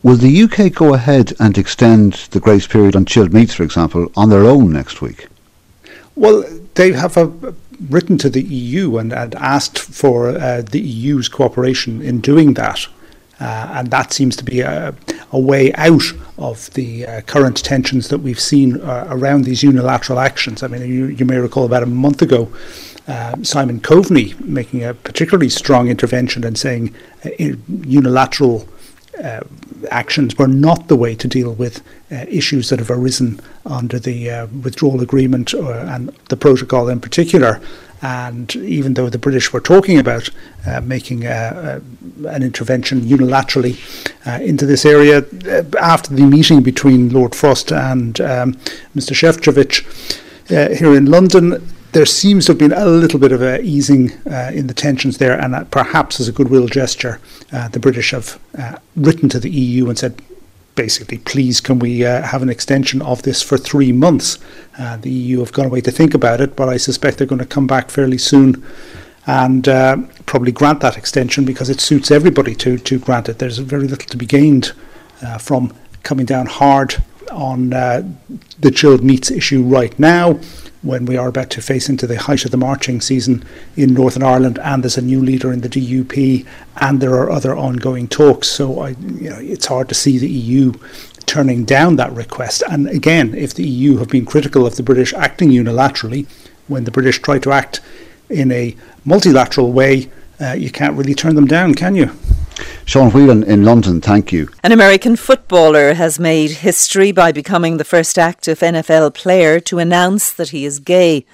[0.03, 4.11] Will the UK go ahead and extend the grace period on chilled meats, for example,
[4.15, 5.27] on their own next week?
[6.15, 6.43] Well,
[6.75, 7.25] they have a,
[7.89, 12.87] written to the EU and, and asked for uh, the EU's cooperation in doing that.
[13.39, 14.93] Uh, and that seems to be a,
[15.31, 16.03] a way out
[16.37, 20.61] of the uh, current tensions that we've seen uh, around these unilateral actions.
[20.61, 22.53] I mean, you, you may recall about a month ago,
[23.07, 26.93] uh, Simon Coveney making a particularly strong intervention and saying
[27.25, 27.29] uh,
[27.67, 28.67] unilateral
[29.23, 29.41] uh,
[29.89, 31.81] actions were not the way to deal with
[32.11, 36.99] uh, issues that have arisen under the uh, withdrawal agreement uh, and the protocol in
[36.99, 37.61] particular.
[38.03, 40.29] And even though the British were talking about
[40.65, 41.79] uh, making uh,
[42.27, 43.77] an intervention unilaterally
[44.41, 45.23] into this area,
[45.79, 48.53] after the meeting between Lord Frost and um,
[48.95, 49.13] Mr.
[50.49, 54.11] Uh, here in London, there seems to have been a little bit of a easing
[54.53, 57.19] in the tensions there, and perhaps as a goodwill gesture,
[57.71, 58.39] the British have
[58.95, 60.21] written to the EU and said,
[60.75, 64.39] basically, please, can we uh, have an extension of this for three months?
[64.79, 67.39] Uh, the EU have gone away to think about it, but I suspect they're going
[67.39, 68.63] to come back fairly soon
[69.27, 73.39] and uh, probably grant that extension because it suits everybody to, to grant it.
[73.39, 74.73] There's very little to be gained
[75.21, 75.73] uh, from
[76.03, 78.03] coming down hard on uh,
[78.59, 80.39] the chilled meats issue right now
[80.81, 83.43] when we are about to face into the height of the marching season
[83.75, 86.45] in Northern Ireland, and there's a new leader in the DUP,
[86.77, 88.47] and there are other ongoing talks.
[88.47, 90.73] So I, you know, it's hard to see the EU
[91.27, 92.63] turning down that request.
[92.69, 96.27] And again, if the EU have been critical of the British acting unilaterally,
[96.67, 97.79] when the British try to act
[98.29, 98.75] in a
[99.05, 100.09] multilateral way,
[100.39, 102.11] uh, you can't really turn them down, can you?
[102.85, 104.49] Sean Whelan in London, thank you.
[104.63, 110.31] An American footballer has made history by becoming the first active NFL player to announce
[110.33, 111.25] that he is gay.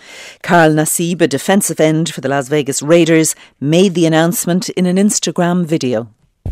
[0.43, 4.97] Carl Nassib, a defensive end for the Las Vegas Raiders, made the announcement in an
[4.97, 6.09] Instagram video.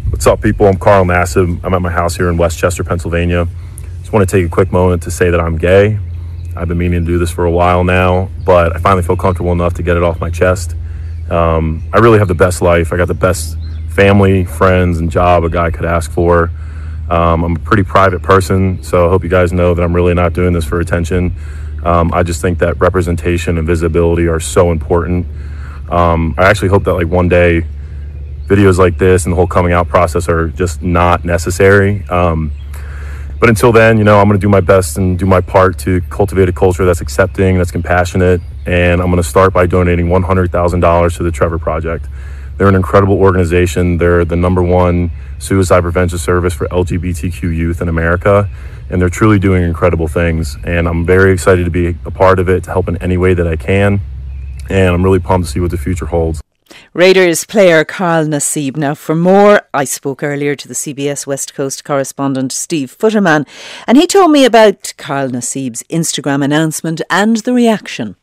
[0.10, 0.68] What's up, people?
[0.68, 1.60] I'm Carl Nassib.
[1.64, 3.48] I'm at my house here in West Chester, Pennsylvania.
[4.00, 6.00] Just want to take a quick moment to say that I'm gay.
[6.56, 9.52] I've been meaning to do this for a while now, but I finally feel comfortable
[9.52, 10.76] enough to get it off my chest.
[11.30, 12.94] Um, I really have the best life.
[12.94, 13.58] I got the best
[13.96, 16.52] family, friends, and job a guy could ask for.
[17.10, 20.14] Um, I'm a pretty private person, so I hope you guys know that I'm really
[20.14, 21.34] not doing this for attention.
[21.84, 25.26] Um, I just think that representation and visibility are so important.
[25.90, 27.66] Um, I actually hope that like one day
[28.48, 32.04] videos like this and the whole coming out process are just not necessary.
[32.10, 32.52] Um,
[33.40, 35.78] but until then, you know, I'm going to do my best and do my part
[35.80, 40.08] to cultivate a culture that's accepting, that's compassionate, and I'm going to start by donating
[40.08, 42.08] $100,000 to the Trevor Project.
[42.58, 43.98] They're an incredible organization.
[43.98, 48.50] They're the number one suicide prevention service for LGBTQ youth in America,
[48.90, 50.58] and they're truly doing incredible things.
[50.64, 53.34] And I'm very excited to be a part of it, to help in any way
[53.34, 54.00] that I can.
[54.70, 56.42] And I'm really pumped to see what the future holds.
[56.94, 58.78] Raiders player Carl Nassib.
[58.78, 63.48] Now, for more, I spoke earlier to the CBS West Coast correspondent Steve Futterman,
[63.86, 68.16] and he told me about Carl Nassib's Instagram announcement and the reaction.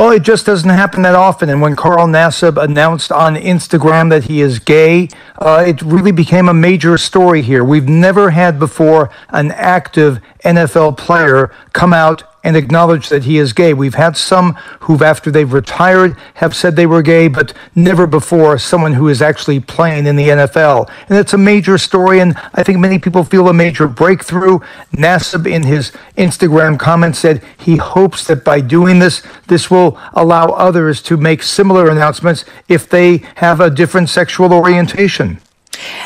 [0.00, 1.50] Well, it just doesn't happen that often.
[1.50, 6.48] And when Carl Nassib announced on Instagram that he is gay, uh, it really became
[6.48, 7.62] a major story here.
[7.62, 13.52] We've never had before an active NFL player come out and acknowledge that he is
[13.52, 13.74] gay.
[13.74, 18.58] We've had some who've, after they've retired, have said they were gay, but never before
[18.58, 20.90] someone who is actually playing in the NFL.
[21.08, 24.60] And it's a major story, and I think many people feel a major breakthrough.
[24.92, 30.46] Nassib, in his Instagram comment, said he hopes that by doing this, this will allow
[30.46, 35.40] others to make similar announcements if they have a different sexual orientation.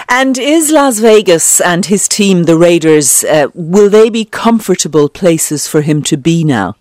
[0.09, 5.67] And is Las Vegas and his team, the Raiders, uh, will they be comfortable places
[5.67, 6.77] for him to be now?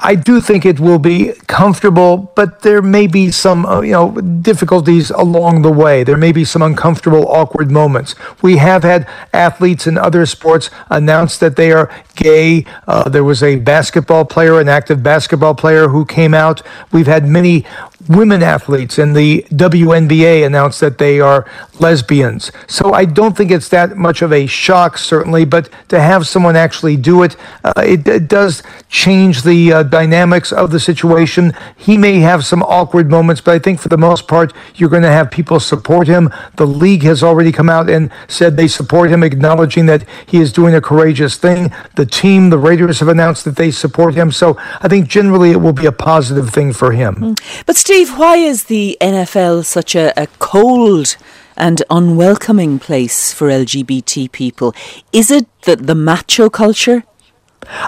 [0.00, 4.12] I do think it will be comfortable, but there may be some, uh, you know,
[4.12, 6.04] difficulties along the way.
[6.04, 8.14] There may be some uncomfortable, awkward moments.
[8.40, 12.64] We have had athletes in other sports announce that they are gay.
[12.86, 16.62] Uh, there was a basketball player, an active basketball player, who came out.
[16.92, 17.66] We've had many
[18.08, 21.46] women athletes in the WNBA announced that they are
[21.80, 22.50] lesbians.
[22.66, 26.56] So I don't think it's that much of a shock, certainly, but to have someone
[26.56, 31.52] actually do it, uh, it, it, does change the uh, dynamics of the situation.
[31.76, 35.02] He may have some awkward moments, but I think for the most part, you're going
[35.02, 36.30] to have people support him.
[36.56, 40.52] The league has already come out and said they support him, acknowledging that he is
[40.52, 41.72] doing a courageous thing.
[41.96, 44.30] The team, the Raiders, have announced that they support him.
[44.30, 47.34] So I think generally it will be a positive thing for him.
[47.66, 51.16] But Steve, why is the NFL such a, a cold
[51.56, 54.74] and unwelcoming place for LGBT people?
[55.12, 57.02] Is it the, the macho culture?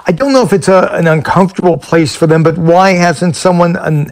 [0.07, 3.77] I don't know if it's a, an uncomfortable place for them, but why hasn't someone
[3.77, 4.11] un,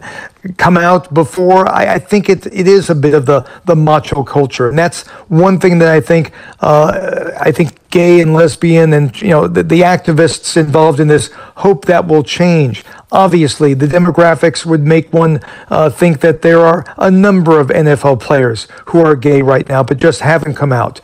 [0.57, 1.67] come out before?
[1.67, 5.05] I, I, think it it is a bit of the the macho culture, and that's
[5.27, 6.31] one thing that I think
[6.61, 11.29] uh, I think gay and lesbian and you know the, the activists involved in this
[11.57, 12.83] hope that will change.
[13.11, 15.39] Obviously, the demographics would make one
[15.69, 19.83] uh, think that there are a number of NFL players who are gay right now,
[19.83, 21.01] but just haven't come out.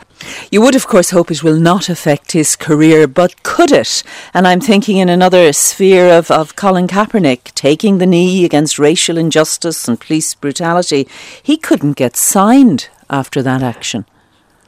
[0.50, 4.02] You would, of course, hope it will not affect his career, but could it?
[4.32, 9.18] And I'm thinking in another sphere of, of Colin Kaepernick taking the knee against racial
[9.18, 11.08] injustice and police brutality.
[11.42, 14.06] He couldn't get signed after that action.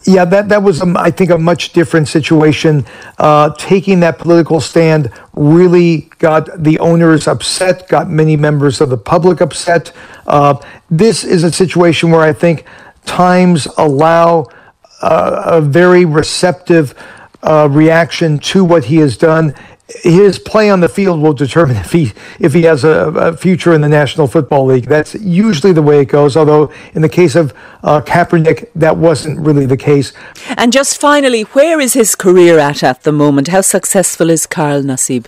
[0.05, 2.86] Yeah, that, that was, um, I think, a much different situation.
[3.18, 8.99] Uh, taking that political stand really got the owners upset, got many members of the
[8.99, 9.92] public upset.
[10.26, 10.55] Uh,
[10.88, 12.64] this is a situation where I think
[13.07, 14.46] times allow
[15.03, 16.94] a very receptive
[17.42, 19.55] uh, reaction to what he has done.
[20.03, 23.72] His play on the field will determine if he if he has a, a, future
[23.72, 24.86] in the National Football League.
[24.86, 26.36] That's usually the way it goes.
[26.36, 30.12] Although in the case of uh, Kaepernick, that wasn't really the case.
[30.57, 33.49] And just finally, where is his career at at the moment?
[33.49, 35.26] How successful is Carl Nassib?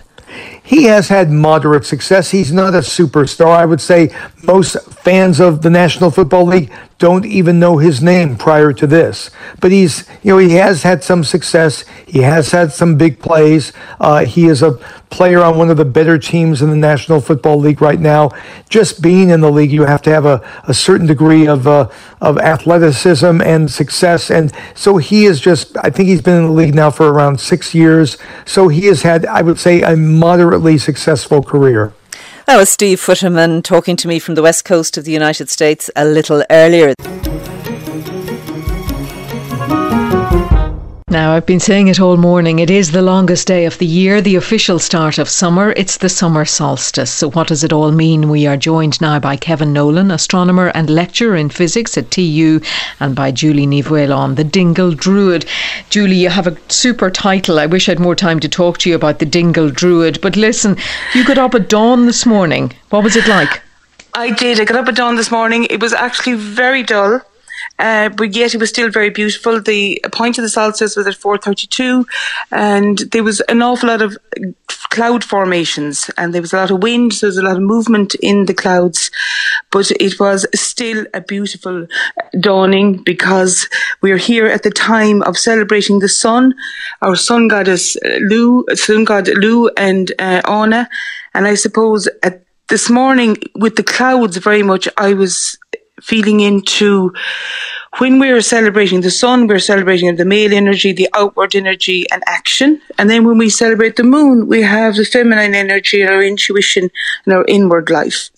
[0.71, 2.31] He has had moderate success.
[2.31, 3.57] He's not a superstar.
[3.57, 8.37] I would say most fans of the National Football League don't even know his name
[8.37, 9.31] prior to this.
[9.59, 11.83] But he's, you know, he has had some success.
[12.05, 13.73] He has had some big plays.
[13.99, 14.73] Uh, he is a
[15.09, 18.29] player on one of the better teams in the National Football League right now.
[18.69, 21.89] Just being in the league, you have to have a, a certain degree of, uh,
[22.21, 24.29] of athleticism and success.
[24.29, 27.39] And so he is just, I think he's been in the league now for around
[27.39, 28.19] six years.
[28.45, 29.97] So he has had, I would say, a
[30.61, 31.91] moderately successful career.
[32.45, 35.89] That was Steve Futterman talking to me from the west coast of the United States
[35.95, 36.93] a little earlier.
[41.11, 42.59] Now, I've been saying it all morning.
[42.59, 45.73] It is the longest day of the year, the official start of summer.
[45.75, 47.11] It's the summer solstice.
[47.11, 48.29] So, what does it all mean?
[48.29, 52.61] We are joined now by Kevin Nolan, astronomer and lecturer in physics at TU,
[53.01, 55.45] and by Julie Nivuelon, the Dingle Druid.
[55.89, 57.59] Julie, you have a super title.
[57.59, 60.21] I wish I had more time to talk to you about the Dingle Druid.
[60.21, 60.77] But listen,
[61.13, 62.71] you got up at dawn this morning.
[62.89, 63.61] What was it like?
[64.13, 64.61] I did.
[64.61, 65.65] I got up at dawn this morning.
[65.65, 67.19] It was actually very dull.
[67.81, 69.59] Uh, but yet it was still very beautiful.
[69.59, 72.05] The point of the solstice was at 4:32,
[72.51, 74.15] and there was an awful lot of
[74.91, 77.13] cloud formations, and there was a lot of wind.
[77.13, 79.09] So there was a lot of movement in the clouds,
[79.71, 81.87] but it was still a beautiful
[82.39, 83.67] dawning because
[84.01, 86.53] we are here at the time of celebrating the sun,
[87.01, 90.87] our sun goddess uh, Lu, sun god Lu, and uh, Anna,
[91.33, 95.57] and I suppose at this morning with the clouds very much, I was
[96.01, 97.13] feeling into
[97.97, 102.81] when we're celebrating the sun, we're celebrating the male energy, the outward energy, and action.
[102.97, 106.89] And then when we celebrate the moon, we have the feminine energy, our intuition,
[107.25, 108.29] and our inward life.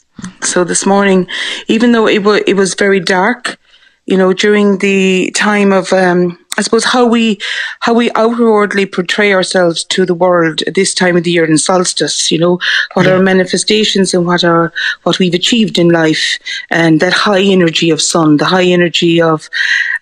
[0.41, 1.27] So this morning,
[1.67, 3.59] even though it, w- it was very dark,
[4.05, 7.39] you know, during the time of, um, I suppose how we
[7.79, 11.57] how we outwardly portray ourselves to the world at this time of the year in
[11.57, 12.31] solstice.
[12.31, 12.59] You know
[12.93, 13.13] what yeah.
[13.13, 14.71] our manifestations and what our
[15.03, 16.37] what we've achieved in life,
[16.69, 19.49] and that high energy of sun, the high energy of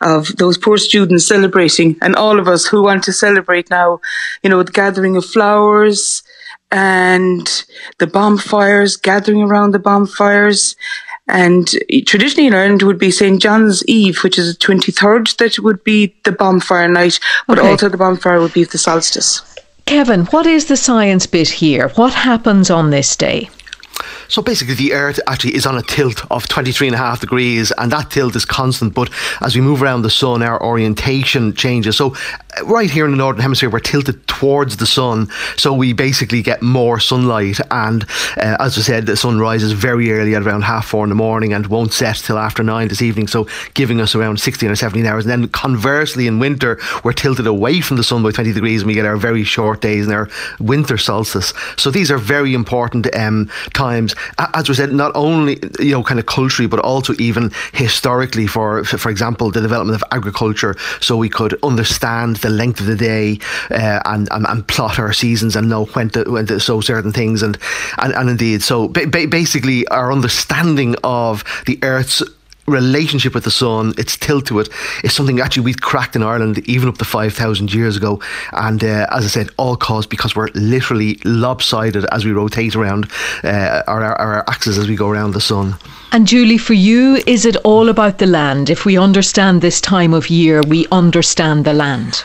[0.01, 4.01] of those poor students celebrating, and all of us who want to celebrate now.
[4.43, 6.23] You know, the gathering of flowers
[6.71, 7.65] and
[7.99, 10.75] the bonfires, gathering around the bonfires
[11.27, 11.67] and
[12.05, 13.41] traditionally in Ireland would be St.
[13.41, 17.67] John's Eve, which is the 23rd, that would be the bonfire night, but okay.
[17.67, 19.41] also the bonfire would be the solstice.
[19.85, 21.89] Kevin, what is the science bit here?
[21.89, 23.49] What happens on this day?
[24.27, 27.73] So basically, the Earth actually is on a tilt of 23 and a half degrees,
[27.77, 28.93] and that tilt is constant.
[28.93, 29.09] But
[29.41, 31.97] as we move around the sun, our orientation changes.
[31.97, 32.15] So,
[32.63, 35.27] right here in the Northern Hemisphere, we're tilted towards the sun.
[35.57, 37.59] So, we basically get more sunlight.
[37.71, 38.03] And
[38.37, 41.15] uh, as I said, the sun rises very early at around half four in the
[41.15, 43.27] morning and won't set till after nine this evening.
[43.27, 45.25] So, giving us around 16 or 17 hours.
[45.25, 48.87] And then conversely, in winter, we're tilted away from the sun by 20 degrees and
[48.87, 50.29] we get our very short days and our
[50.59, 51.53] winter solstice.
[51.77, 54.15] So, these are very important um, times
[54.53, 58.47] as we said, not only you know kind of culturally, but also even historically.
[58.47, 62.95] For for example, the development of agriculture, so we could understand the length of the
[62.95, 63.39] day
[63.69, 67.11] uh, and, and, and plot our seasons and know when to when to sow certain
[67.11, 67.57] things and
[67.97, 72.23] and, and indeed, so ba- basically our understanding of the Earth's
[72.67, 74.69] relationship with the sun, its tilt to it,
[75.03, 78.21] is something actually we cracked in Ireland even up to 5,000 years ago.
[78.53, 83.11] And uh, as I said, all caused because we're literally lopsided as we rotate around
[83.43, 85.75] uh, our, our axis as we go around the sun.
[86.11, 88.69] And Julie, for you, is it all about the land?
[88.69, 92.23] If we understand this time of year, we understand the land.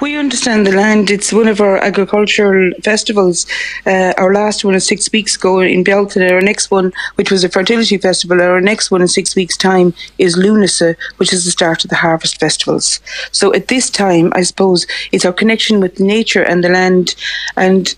[0.00, 1.10] We understand the land.
[1.10, 3.46] It's one of our agricultural festivals.
[3.86, 6.30] Uh, our last one is six weeks ago in Bealtaine.
[6.30, 9.94] Our next one, which was a fertility festival, our next one in six weeks' time
[10.18, 13.00] is Lunasa, which is the start of the harvest festivals.
[13.30, 17.14] So at this time, I suppose it's our connection with nature and the land
[17.56, 17.94] and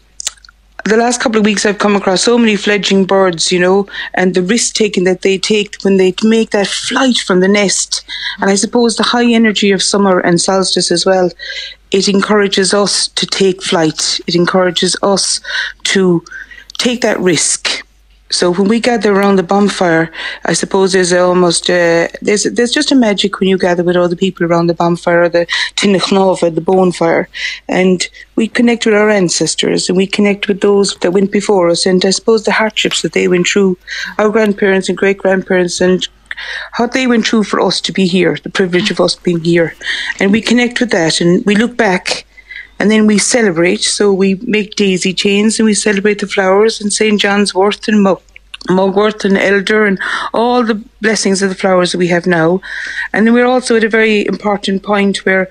[0.85, 4.35] the last couple of weeks I've come across so many fledgling birds, you know, and
[4.35, 8.05] the risk taking that they take when they make that flight from the nest.
[8.41, 11.31] And I suppose the high energy of summer and solstice as well,
[11.91, 14.21] it encourages us to take flight.
[14.27, 15.41] It encourages us
[15.85, 16.23] to
[16.77, 17.84] take that risk
[18.35, 20.11] so when we gather around the bonfire,
[20.45, 24.17] I suppose there's almost uh, there's there's just a magic when you gather with other
[24.17, 27.29] people around the bonfire, or the tine chnámh, the bonfire,
[27.69, 31.87] and we connect with our ancestors and we connect with those that went before us,
[31.87, 33.79] and I suppose the hardships that they went through,
[34.19, 36.07] our grandparents and great grandparents, and
[36.73, 39.77] how they went through for us to be here, the privilege of us being here,
[40.19, 42.24] and we connect with that, and we look back
[42.85, 43.81] and then we celebrate.
[43.81, 47.19] So we make daisy chains and we celebrate the flowers and St.
[47.19, 48.21] John's Wort and Mug.
[48.69, 49.99] Mugwort and Elder and
[50.35, 52.61] all the blessings of the flowers that we have now.
[53.15, 55.49] And then we're also at a very important point where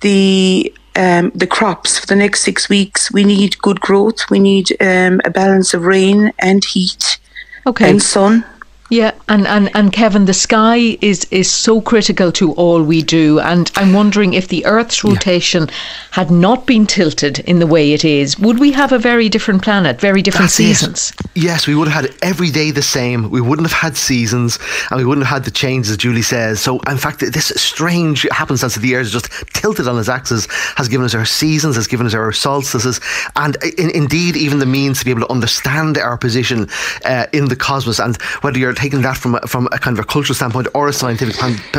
[0.00, 4.30] the um, the crops for the next six weeks, we need good growth.
[4.30, 7.18] We need um, a balance of rain and heat
[7.66, 7.90] okay.
[7.90, 8.44] and sun.
[8.90, 13.38] Yeah, and, and, and Kevin, the sky is, is so critical to all we do.
[13.38, 15.74] And I'm wondering if the Earth's rotation yeah.
[16.10, 19.62] had not been tilted in the way it is, would we have a very different
[19.62, 21.12] planet, very different That's seasons?
[21.20, 21.30] It.
[21.36, 23.30] Yes, we would have had every day the same.
[23.30, 24.58] We wouldn't have had seasons
[24.90, 26.60] and we wouldn't have had the changes, Julie says.
[26.60, 30.48] So, in fact, this strange happenstance of the Earth is just tilted on its axis,
[30.74, 33.00] has given us our seasons, has given us our solstices,
[33.36, 36.68] and in, indeed even the means to be able to understand our position
[37.04, 38.00] uh, in the cosmos.
[38.00, 40.88] And whether you're taking that from a, from a kind of a cultural standpoint or
[40.88, 41.36] a scientific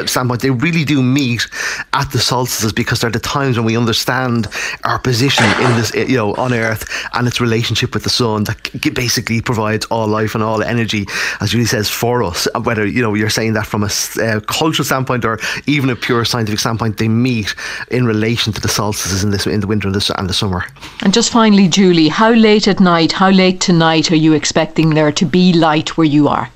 [0.07, 1.47] standpoint, they really do meet
[1.93, 4.47] at the solstices because they're the times when we understand
[4.83, 6.83] our position in this, you know, on Earth
[7.13, 11.07] and its relationship with the sun that basically provides all life and all energy,
[11.39, 12.47] as Julie says, for us.
[12.63, 13.89] Whether you know you're saying that from a
[14.21, 17.55] uh, cultural standpoint or even a pure scientific standpoint, they meet
[17.89, 20.63] in relation to the solstices in this in the winter and the, and the summer.
[21.01, 25.11] And just finally, Julie, how late at night, how late tonight are you expecting there
[25.11, 26.49] to be light where you are?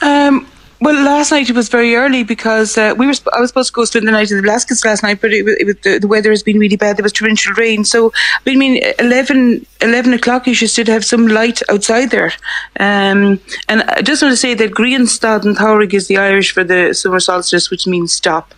[0.00, 0.46] Um,
[0.84, 3.14] well, last night it was very early because uh, we were.
[3.32, 5.46] I was supposed to go spend the night in the Velasquez last night, but it,
[5.46, 6.98] it, the, the, weather has been really bad.
[6.98, 8.12] There was torrential rain, so
[8.46, 12.32] I mean, 11, 11 o'clock, you should still have some light outside there.
[12.78, 16.64] Um, and I just want to say that Grianstad an tSamhraidh is the Irish for
[16.64, 18.52] the summer solstice, which means stop.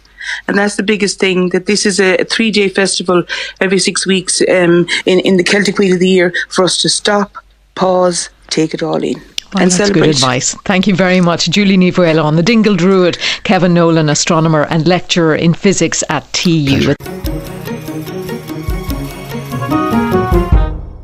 [0.49, 3.23] And that's the biggest thing that this is a, a three day festival
[3.61, 6.89] every six weeks um, in, in the Celtic Wheel of the Year for us to
[6.89, 7.37] stop,
[7.77, 9.23] pause, take it all in.
[9.55, 10.01] Well, and that's celebrate.
[10.01, 10.55] good advice.
[10.65, 14.87] Thank you very much, Julie Ní Bhfuil on the Dingle Druid, Kevin Nolan, astronomer and
[14.87, 16.95] lecturer in physics at TU.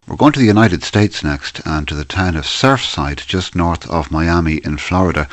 [0.09, 3.89] We're going to the United States next and to the town of Surfside, just north
[3.89, 5.29] of Miami in Florida,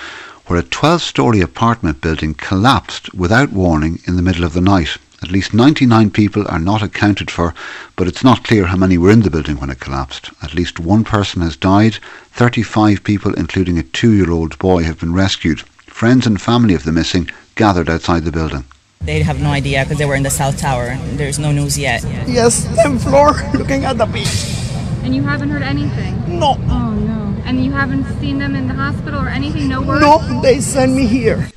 [0.46, 4.98] where a 12 story apartment building collapsed without warning in the middle of the night.
[5.22, 7.54] At least 99 people are not accounted for,
[7.98, 10.32] but it's not clear how many were in the building when it collapsed.
[10.42, 11.96] At least one person has died.
[12.32, 15.62] 35 people, including a two year old boy, have been rescued.
[15.88, 18.64] Friends and family of the missing gathered outside the building.
[19.02, 20.96] They have no idea because they were in the South Tower.
[21.16, 22.04] There's no news yet.
[22.28, 24.56] Yes, 10th floor, looking at the beach.
[25.04, 26.40] And you haven't heard anything?
[26.40, 26.58] No.
[26.70, 27.42] Oh, no.
[27.44, 29.68] And you haven't seen them in the hospital or anything?
[29.68, 30.02] No word?
[30.02, 31.50] No, they sent me here.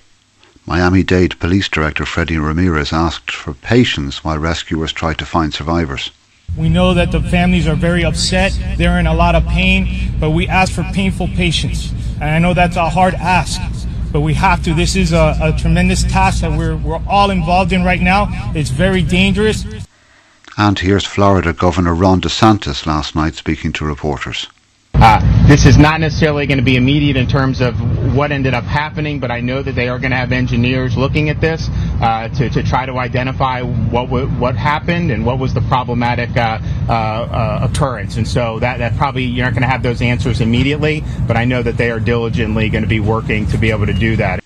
[0.73, 6.13] Miami Dade Police Director Freddie Ramirez asked for patience while rescuers tried to find survivors.
[6.57, 10.31] We know that the families are very upset, they're in a lot of pain, but
[10.31, 11.93] we ask for painful patience.
[12.15, 13.61] And I know that's a hard ask,
[14.13, 14.73] but we have to.
[14.73, 18.29] This is a, a tremendous task that we're, we're all involved in right now.
[18.55, 19.67] It's very dangerous.
[20.57, 24.47] And here's Florida Governor Ron DeSantis last night speaking to reporters.
[25.03, 27.75] Uh, this is not necessarily going to be immediate in terms of
[28.15, 31.29] what ended up happening, but I know that they are going to have engineers looking
[31.29, 31.69] at this
[32.01, 36.61] uh, to, to try to identify what what happened and what was the problematic uh,
[36.89, 38.17] uh, uh occurrence.
[38.17, 41.47] And so that, that probably you're not going to have those answers immediately, but I
[41.47, 44.41] know that they are diligently going to be working to be able to do that.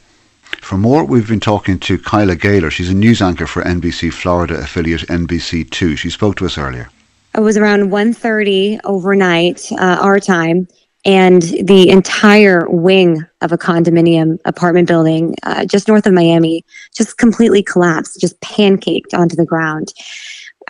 [0.63, 2.71] For more, we've been talking to Kyla Gaylor.
[2.71, 5.99] She's a news anchor for NBC Florida affiliate NBC2.
[5.99, 6.89] She spoke to us earlier.
[7.37, 10.67] It was around 1.30 overnight, uh, our time,
[11.05, 16.65] and the entire wing of a condominium apartment building uh, just north of Miami
[16.95, 19.93] just completely collapsed, just pancaked onto the ground.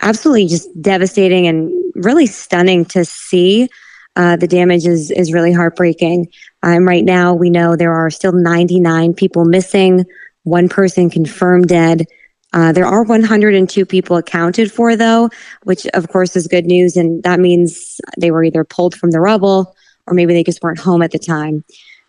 [0.01, 3.69] Absolutely just devastating and really stunning to see.
[4.17, 6.27] Uh, the damage is, is really heartbreaking.
[6.63, 10.03] Um, right now, we know there are still 99 people missing,
[10.43, 12.05] one person confirmed dead.
[12.53, 15.29] Uh, there are 102 people accounted for, though,
[15.63, 16.95] which of course is good news.
[16.95, 19.75] And that means they were either pulled from the rubble
[20.05, 21.63] or maybe they just weren't home at the time.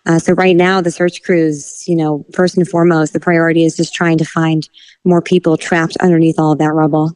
[0.07, 3.77] Uh, so right now, the search crews, you know, first and foremost, the priority is
[3.77, 4.69] just trying to find
[5.05, 7.13] more people trapped underneath all of that rubble.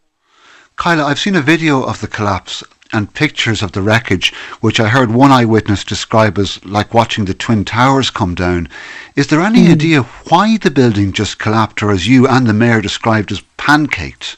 [0.76, 2.62] Kyla, I've seen a video of the collapse
[2.92, 7.34] and pictures of the wreckage, which I heard one eyewitness describe as like watching the
[7.34, 8.68] Twin Towers come down.
[9.16, 9.72] Is there any mm.
[9.72, 14.36] idea why the building just collapsed, or as you and the mayor described as pancaked?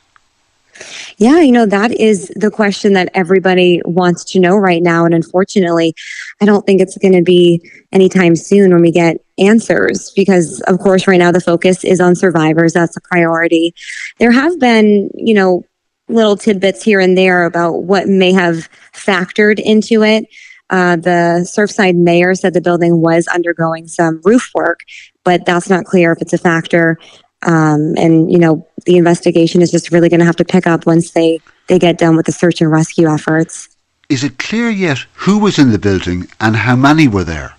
[1.18, 5.04] Yeah, you know, that is the question that everybody wants to know right now.
[5.04, 5.94] And unfortunately,
[6.40, 10.80] I don't think it's going to be anytime soon when we get answers because, of
[10.80, 12.72] course, right now the focus is on survivors.
[12.72, 13.74] That's a priority.
[14.18, 15.64] There have been, you know,
[16.08, 20.26] little tidbits here and there about what may have factored into it.
[20.70, 24.80] Uh, the Surfside mayor said the building was undergoing some roof work,
[25.22, 26.98] but that's not clear if it's a factor.
[27.42, 30.86] Um, and you know, the investigation is just really going to have to pick up
[30.86, 33.68] once they they get done with the search and rescue efforts.
[34.08, 37.54] Is it clear yet who was in the building and how many were there?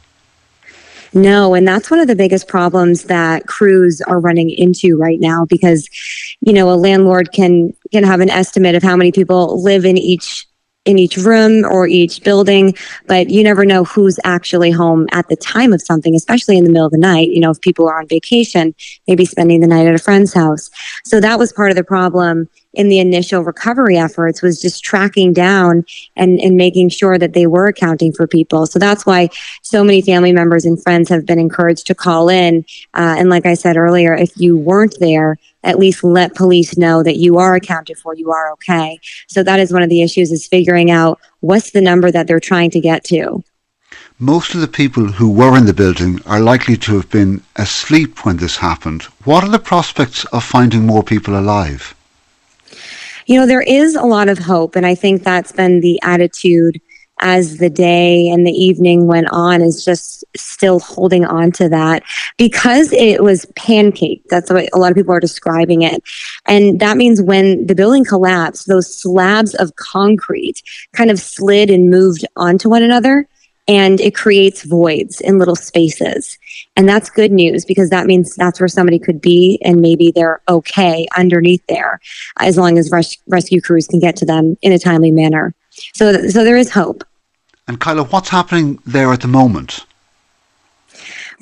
[1.13, 5.45] No, and that's one of the biggest problems that crews are running into right now
[5.45, 5.87] because,
[6.41, 9.97] you know, a landlord can can have an estimate of how many people live in
[9.97, 10.45] each
[10.83, 12.75] in each room or each building,
[13.07, 16.69] but you never know who's actually home at the time of something, especially in the
[16.69, 17.29] middle of the night.
[17.29, 18.75] You know, if people are on vacation,
[19.07, 20.69] maybe spending the night at a friend's house.
[21.03, 25.33] So that was part of the problem in the initial recovery efforts was just tracking
[25.33, 28.65] down and, and making sure that they were accounting for people.
[28.65, 29.29] So that's why
[29.61, 32.65] so many family members and friends have been encouraged to call in.
[32.93, 37.01] Uh, and like I said earlier, if you weren't there, at least let police know
[37.01, 38.99] that you are accounted for, you are okay.
[39.27, 42.39] So that is one of the issues is figuring out what's the number that they're
[42.39, 43.43] trying to get to.
[44.19, 48.25] Most of the people who were in the building are likely to have been asleep
[48.25, 49.03] when this happened.
[49.23, 51.94] What are the prospects of finding more people alive?
[53.25, 56.79] You know, there is a lot of hope, and I think that's been the attitude
[57.19, 62.03] as the day and the evening went on is just still holding on to that
[62.37, 64.21] because it was pancake.
[64.29, 66.03] That's what a lot of people are describing it.
[66.45, 70.61] And that means when the building collapsed, those slabs of concrete
[70.91, 73.27] kind of slid and moved onto one another
[73.67, 76.37] and it creates voids in little spaces.
[76.75, 80.41] And that's good news because that means that's where somebody could be and maybe they're
[80.47, 81.99] okay underneath there
[82.39, 85.53] as long as res- rescue crews can get to them in a timely manner.
[85.93, 87.03] So, so there is hope.
[87.67, 89.85] And Kyla, what's happening there at the moment?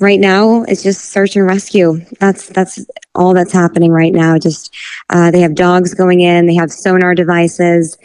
[0.00, 2.04] Right now, it's just search and rescue.
[2.18, 4.38] That's that's all that's happening right now.
[4.38, 4.74] Just
[5.10, 6.46] uh, they have dogs going in.
[6.46, 7.96] They have sonar devices.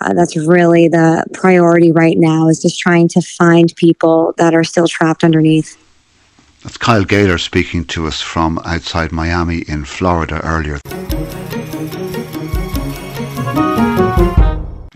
[0.00, 2.48] Uh, that's really the priority right now.
[2.48, 5.76] Is just trying to find people that are still trapped underneath.
[6.62, 10.80] That's Kyle Gaylor speaking to us from outside Miami in Florida earlier.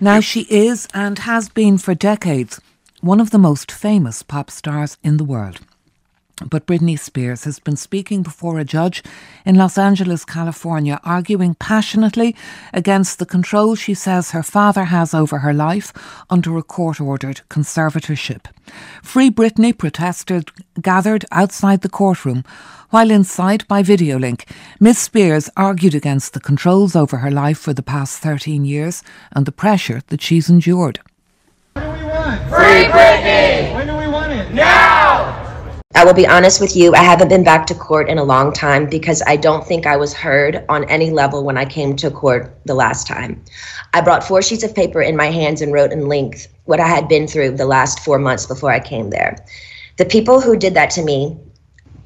[0.00, 2.60] Now, she is and has been for decades
[3.00, 5.60] one of the most famous pop stars in the world.
[6.48, 9.02] But Britney Spears has been speaking before a judge
[9.44, 12.34] in Los Angeles, California, arguing passionately
[12.72, 15.92] against the control she says her father has over her life
[16.30, 18.46] under a court ordered conservatorship.
[19.02, 20.44] Free Britney protesters
[20.80, 22.44] gathered outside the courtroom,
[22.88, 24.46] while inside by video link,
[24.80, 29.44] Miss Spears argued against the controls over her life for the past 13 years and
[29.44, 31.00] the pressure that she's endured.
[31.74, 32.40] What do we want?
[32.48, 33.74] Free Britney!
[33.74, 34.52] When do we want it?
[34.52, 35.39] Now!
[35.92, 38.52] I will be honest with you, I haven't been back to court in a long
[38.52, 42.12] time because I don't think I was heard on any level when I came to
[42.12, 43.42] court the last time.
[43.92, 46.86] I brought four sheets of paper in my hands and wrote in length what I
[46.86, 49.44] had been through the last four months before I came there.
[49.96, 51.36] The people who did that to me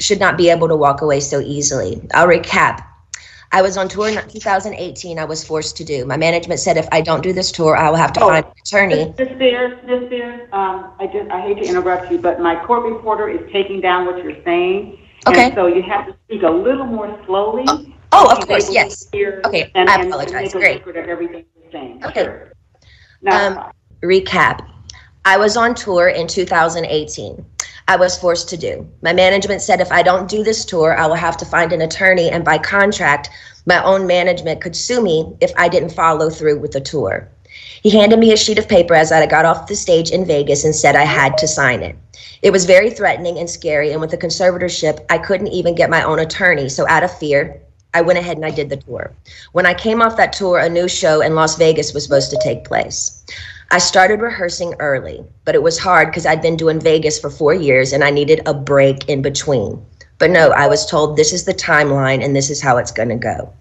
[0.00, 2.00] should not be able to walk away so easily.
[2.14, 2.84] I'll recap.
[3.54, 5.16] I was on tour in 2018.
[5.16, 6.04] I was forced to do.
[6.04, 8.44] My management said if I don't do this tour, I will have to Oh, find
[8.44, 9.14] an attorney.
[9.16, 9.28] Ms.
[9.36, 10.06] Spears, Ms.
[10.08, 13.80] Spears, um, I just, I hate to interrupt you, but my court reporter is taking
[13.80, 14.98] down what you're saying.
[15.28, 15.44] Okay.
[15.46, 17.64] And so you have to speak a little more slowly.
[18.10, 19.06] Oh, of course, yes.
[19.14, 20.32] Okay, and- I and apologize.
[20.32, 20.78] make a Great.
[20.86, 22.04] record of everything you're saying.
[22.04, 22.26] Okay.
[23.30, 23.70] Um,
[24.02, 24.68] recap.
[25.26, 27.44] I was on tour in 2018.
[27.88, 28.86] I was forced to do.
[29.02, 31.80] My management said if I don't do this tour, I will have to find an
[31.80, 33.30] attorney, and by contract,
[33.64, 37.26] my own management could sue me if I didn't follow through with the tour.
[37.82, 40.62] He handed me a sheet of paper as I got off the stage in Vegas
[40.62, 41.96] and said I had to sign it.
[42.42, 46.02] It was very threatening and scary, and with the conservatorship, I couldn't even get my
[46.02, 46.68] own attorney.
[46.68, 47.62] So, out of fear,
[47.94, 49.14] I went ahead and I did the tour.
[49.52, 52.40] When I came off that tour, a new show in Las Vegas was supposed to
[52.42, 53.24] take place.
[53.74, 57.52] I started rehearsing early, but it was hard because I'd been doing Vegas for four
[57.52, 59.84] years and I needed a break in between.
[60.18, 63.08] But no, I was told this is the timeline and this is how it's going
[63.08, 63.52] to go.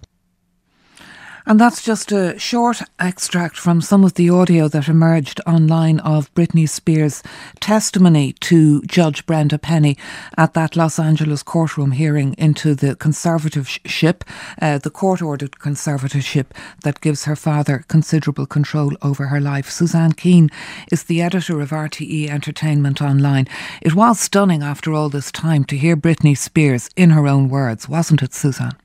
[1.46, 6.32] And that's just a short extract from some of the audio that emerged online of
[6.32, 7.22] Britney Spears'
[7.60, 9.98] testimony to Judge Brenda Penny
[10.38, 14.22] at that Los Angeles courtroom hearing into the conservatorship,
[14.62, 16.46] uh, the court ordered conservatorship
[16.82, 19.68] that gives her father considerable control over her life.
[19.68, 20.48] Suzanne Keane
[20.90, 23.46] is the editor of RTE Entertainment Online.
[23.82, 27.86] It was stunning after all this time to hear Britney Spears in her own words,
[27.86, 28.76] wasn't it, Suzanne?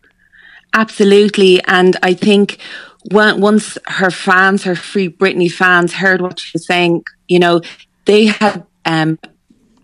[0.74, 1.62] Absolutely.
[1.66, 2.60] And I think
[3.12, 7.62] once her fans, her Free Britney fans, heard what she was saying, you know,
[8.06, 9.20] they had um,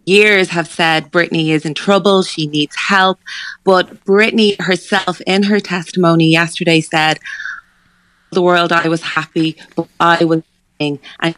[0.06, 3.20] years have said Britney is in trouble, she needs help.
[3.64, 7.20] But Britney herself, in her testimony yesterday, said,
[8.32, 10.44] "The world, I was happy, but I was."
[10.80, 11.36] saying," And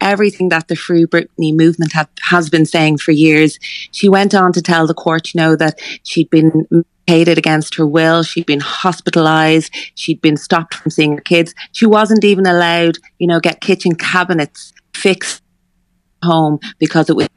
[0.00, 3.58] everything that the Free Britney movement have, has been saying for years.
[3.90, 6.66] She went on to tell the court, you know, that she'd been
[7.08, 8.22] hated against her will.
[8.22, 9.74] She'd been hospitalized.
[9.94, 11.54] She'd been stopped from seeing her kids.
[11.72, 15.42] She wasn't even allowed, you know, get kitchen cabinets fixed
[16.22, 17.28] home because it was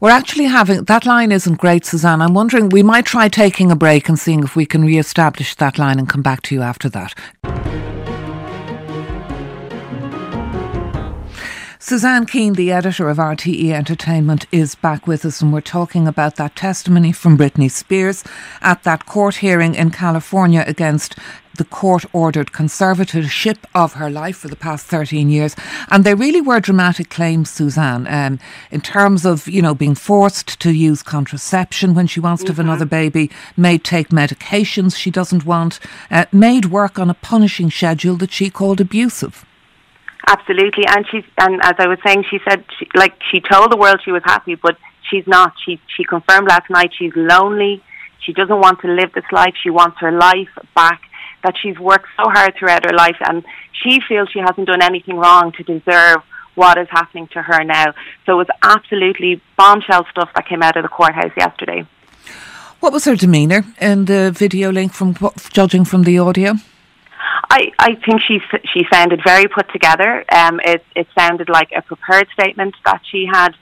[0.00, 2.22] We're actually having that line isn't great, Suzanne.
[2.22, 5.78] I'm wondering we might try taking a break and seeing if we can re-establish that
[5.78, 7.14] line and come back to you after that.
[11.92, 16.36] Suzanne Keane, the editor of RTE Entertainment, is back with us, and we're talking about
[16.36, 18.24] that testimony from Britney Spears
[18.62, 21.18] at that court hearing in California against
[21.58, 25.54] the court ordered conservatorship of her life for the past 13 years.
[25.90, 28.40] And they really were dramatic claims, Suzanne, um,
[28.70, 32.58] in terms of, you know, being forced to use contraception when she wants to have
[32.58, 35.78] another baby, made take medications she doesn't want,
[36.10, 39.44] uh, made work on a punishing schedule that she called abusive.
[40.28, 43.76] Absolutely, and she's and as I was saying, she said she, like she told the
[43.76, 44.76] world she was happy, but
[45.10, 45.52] she's not.
[45.64, 47.82] She she confirmed last night she's lonely.
[48.20, 49.54] She doesn't want to live this life.
[49.60, 51.00] She wants her life back.
[51.42, 55.16] That she's worked so hard throughout her life, and she feels she hasn't done anything
[55.16, 56.22] wrong to deserve
[56.54, 57.94] what is happening to her now.
[58.24, 61.84] So it was absolutely bombshell stuff that came out of the courthouse yesterday.
[62.78, 65.16] What was her demeanour in the video link from
[65.50, 66.54] judging from the audio?
[67.50, 68.40] I, I think she
[68.72, 70.24] she sounded very put together.
[70.30, 73.54] Um, it it sounded like a prepared statement that she had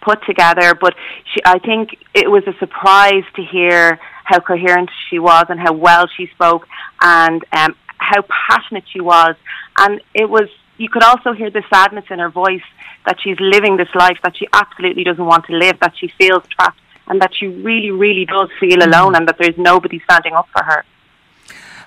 [0.00, 0.94] put together, but
[1.32, 5.72] she, I think it was a surprise to hear how coherent she was and how
[5.72, 6.66] well she spoke
[7.00, 9.34] and um, how passionate she was.
[9.78, 10.48] And it was
[10.78, 12.66] you could also hear the sadness in her voice
[13.06, 16.42] that she's living this life that she absolutely doesn't want to live, that she feels
[16.48, 20.48] trapped, and that she really, really does feel alone, and that there's nobody standing up
[20.52, 20.84] for her.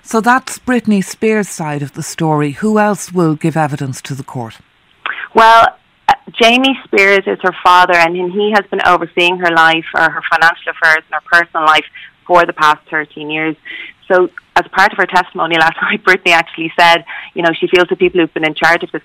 [0.02, 2.52] So that's Britney Spears' side of the story.
[2.52, 4.58] Who else will give evidence to the court?
[5.34, 5.68] Well,
[6.08, 10.22] uh, Jamie Spears is her father, and he has been overseeing her life, or her
[10.30, 11.84] financial affairs, and her personal life
[12.26, 13.56] for the past 13 years.
[14.08, 17.88] So, as part of her testimony last night, Britney actually said, you know, she feels
[17.88, 19.02] the people who've been in charge of this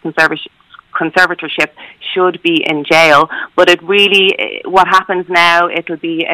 [0.95, 1.71] conservatorship
[2.13, 3.29] should be in jail.
[3.55, 6.25] But it really, eh, what happens now, it'll be,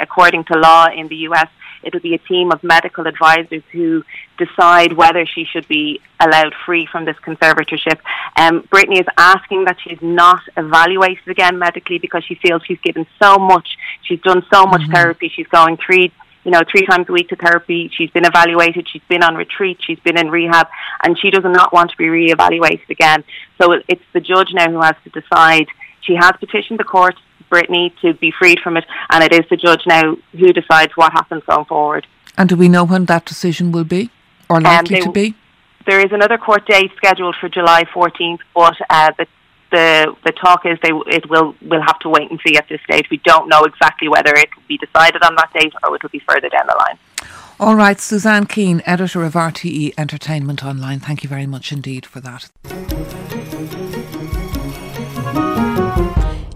[0.00, 1.48] according to law in the US,
[1.82, 4.04] It'll be a team of medical advisors who
[4.36, 7.98] decide whether she should be allowed free from this conservatorship.
[8.36, 13.06] Um, Britney is asking that she's not evaluated again medically because she feels she's given
[13.20, 13.76] so much.
[14.02, 14.92] She's done so much mm-hmm.
[14.92, 15.32] therapy.
[15.34, 16.12] She's going three
[16.44, 17.90] you know, three times a week to therapy.
[17.94, 18.88] She's been evaluated.
[18.90, 19.78] She's been on retreat.
[19.86, 20.68] She's been in rehab,
[21.02, 23.22] and she does not want to be reevaluated again.
[23.60, 25.66] So it's the judge now who has to decide.
[26.00, 27.16] She has petitioned the court
[27.50, 31.12] Britney to be freed from it, and it is the judge now who decides what
[31.12, 32.06] happens going forward.
[32.36, 34.10] And do we know when that decision will be,
[34.48, 35.34] or likely um, to be?
[35.86, 39.26] There is another court date scheduled for July 14th, but uh, the
[39.70, 42.80] the the talk is they it will will have to wait and see at this
[42.82, 43.06] stage.
[43.10, 46.10] We don't know exactly whether it will be decided on that date or it will
[46.10, 46.98] be further down the line.
[47.60, 51.00] All right, Suzanne Keane, editor of RTE Entertainment Online.
[51.00, 52.48] Thank you very much indeed for that.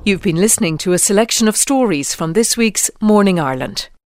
[0.04, 3.88] You've been listening to a selection of stories from this week's Morning Ireland.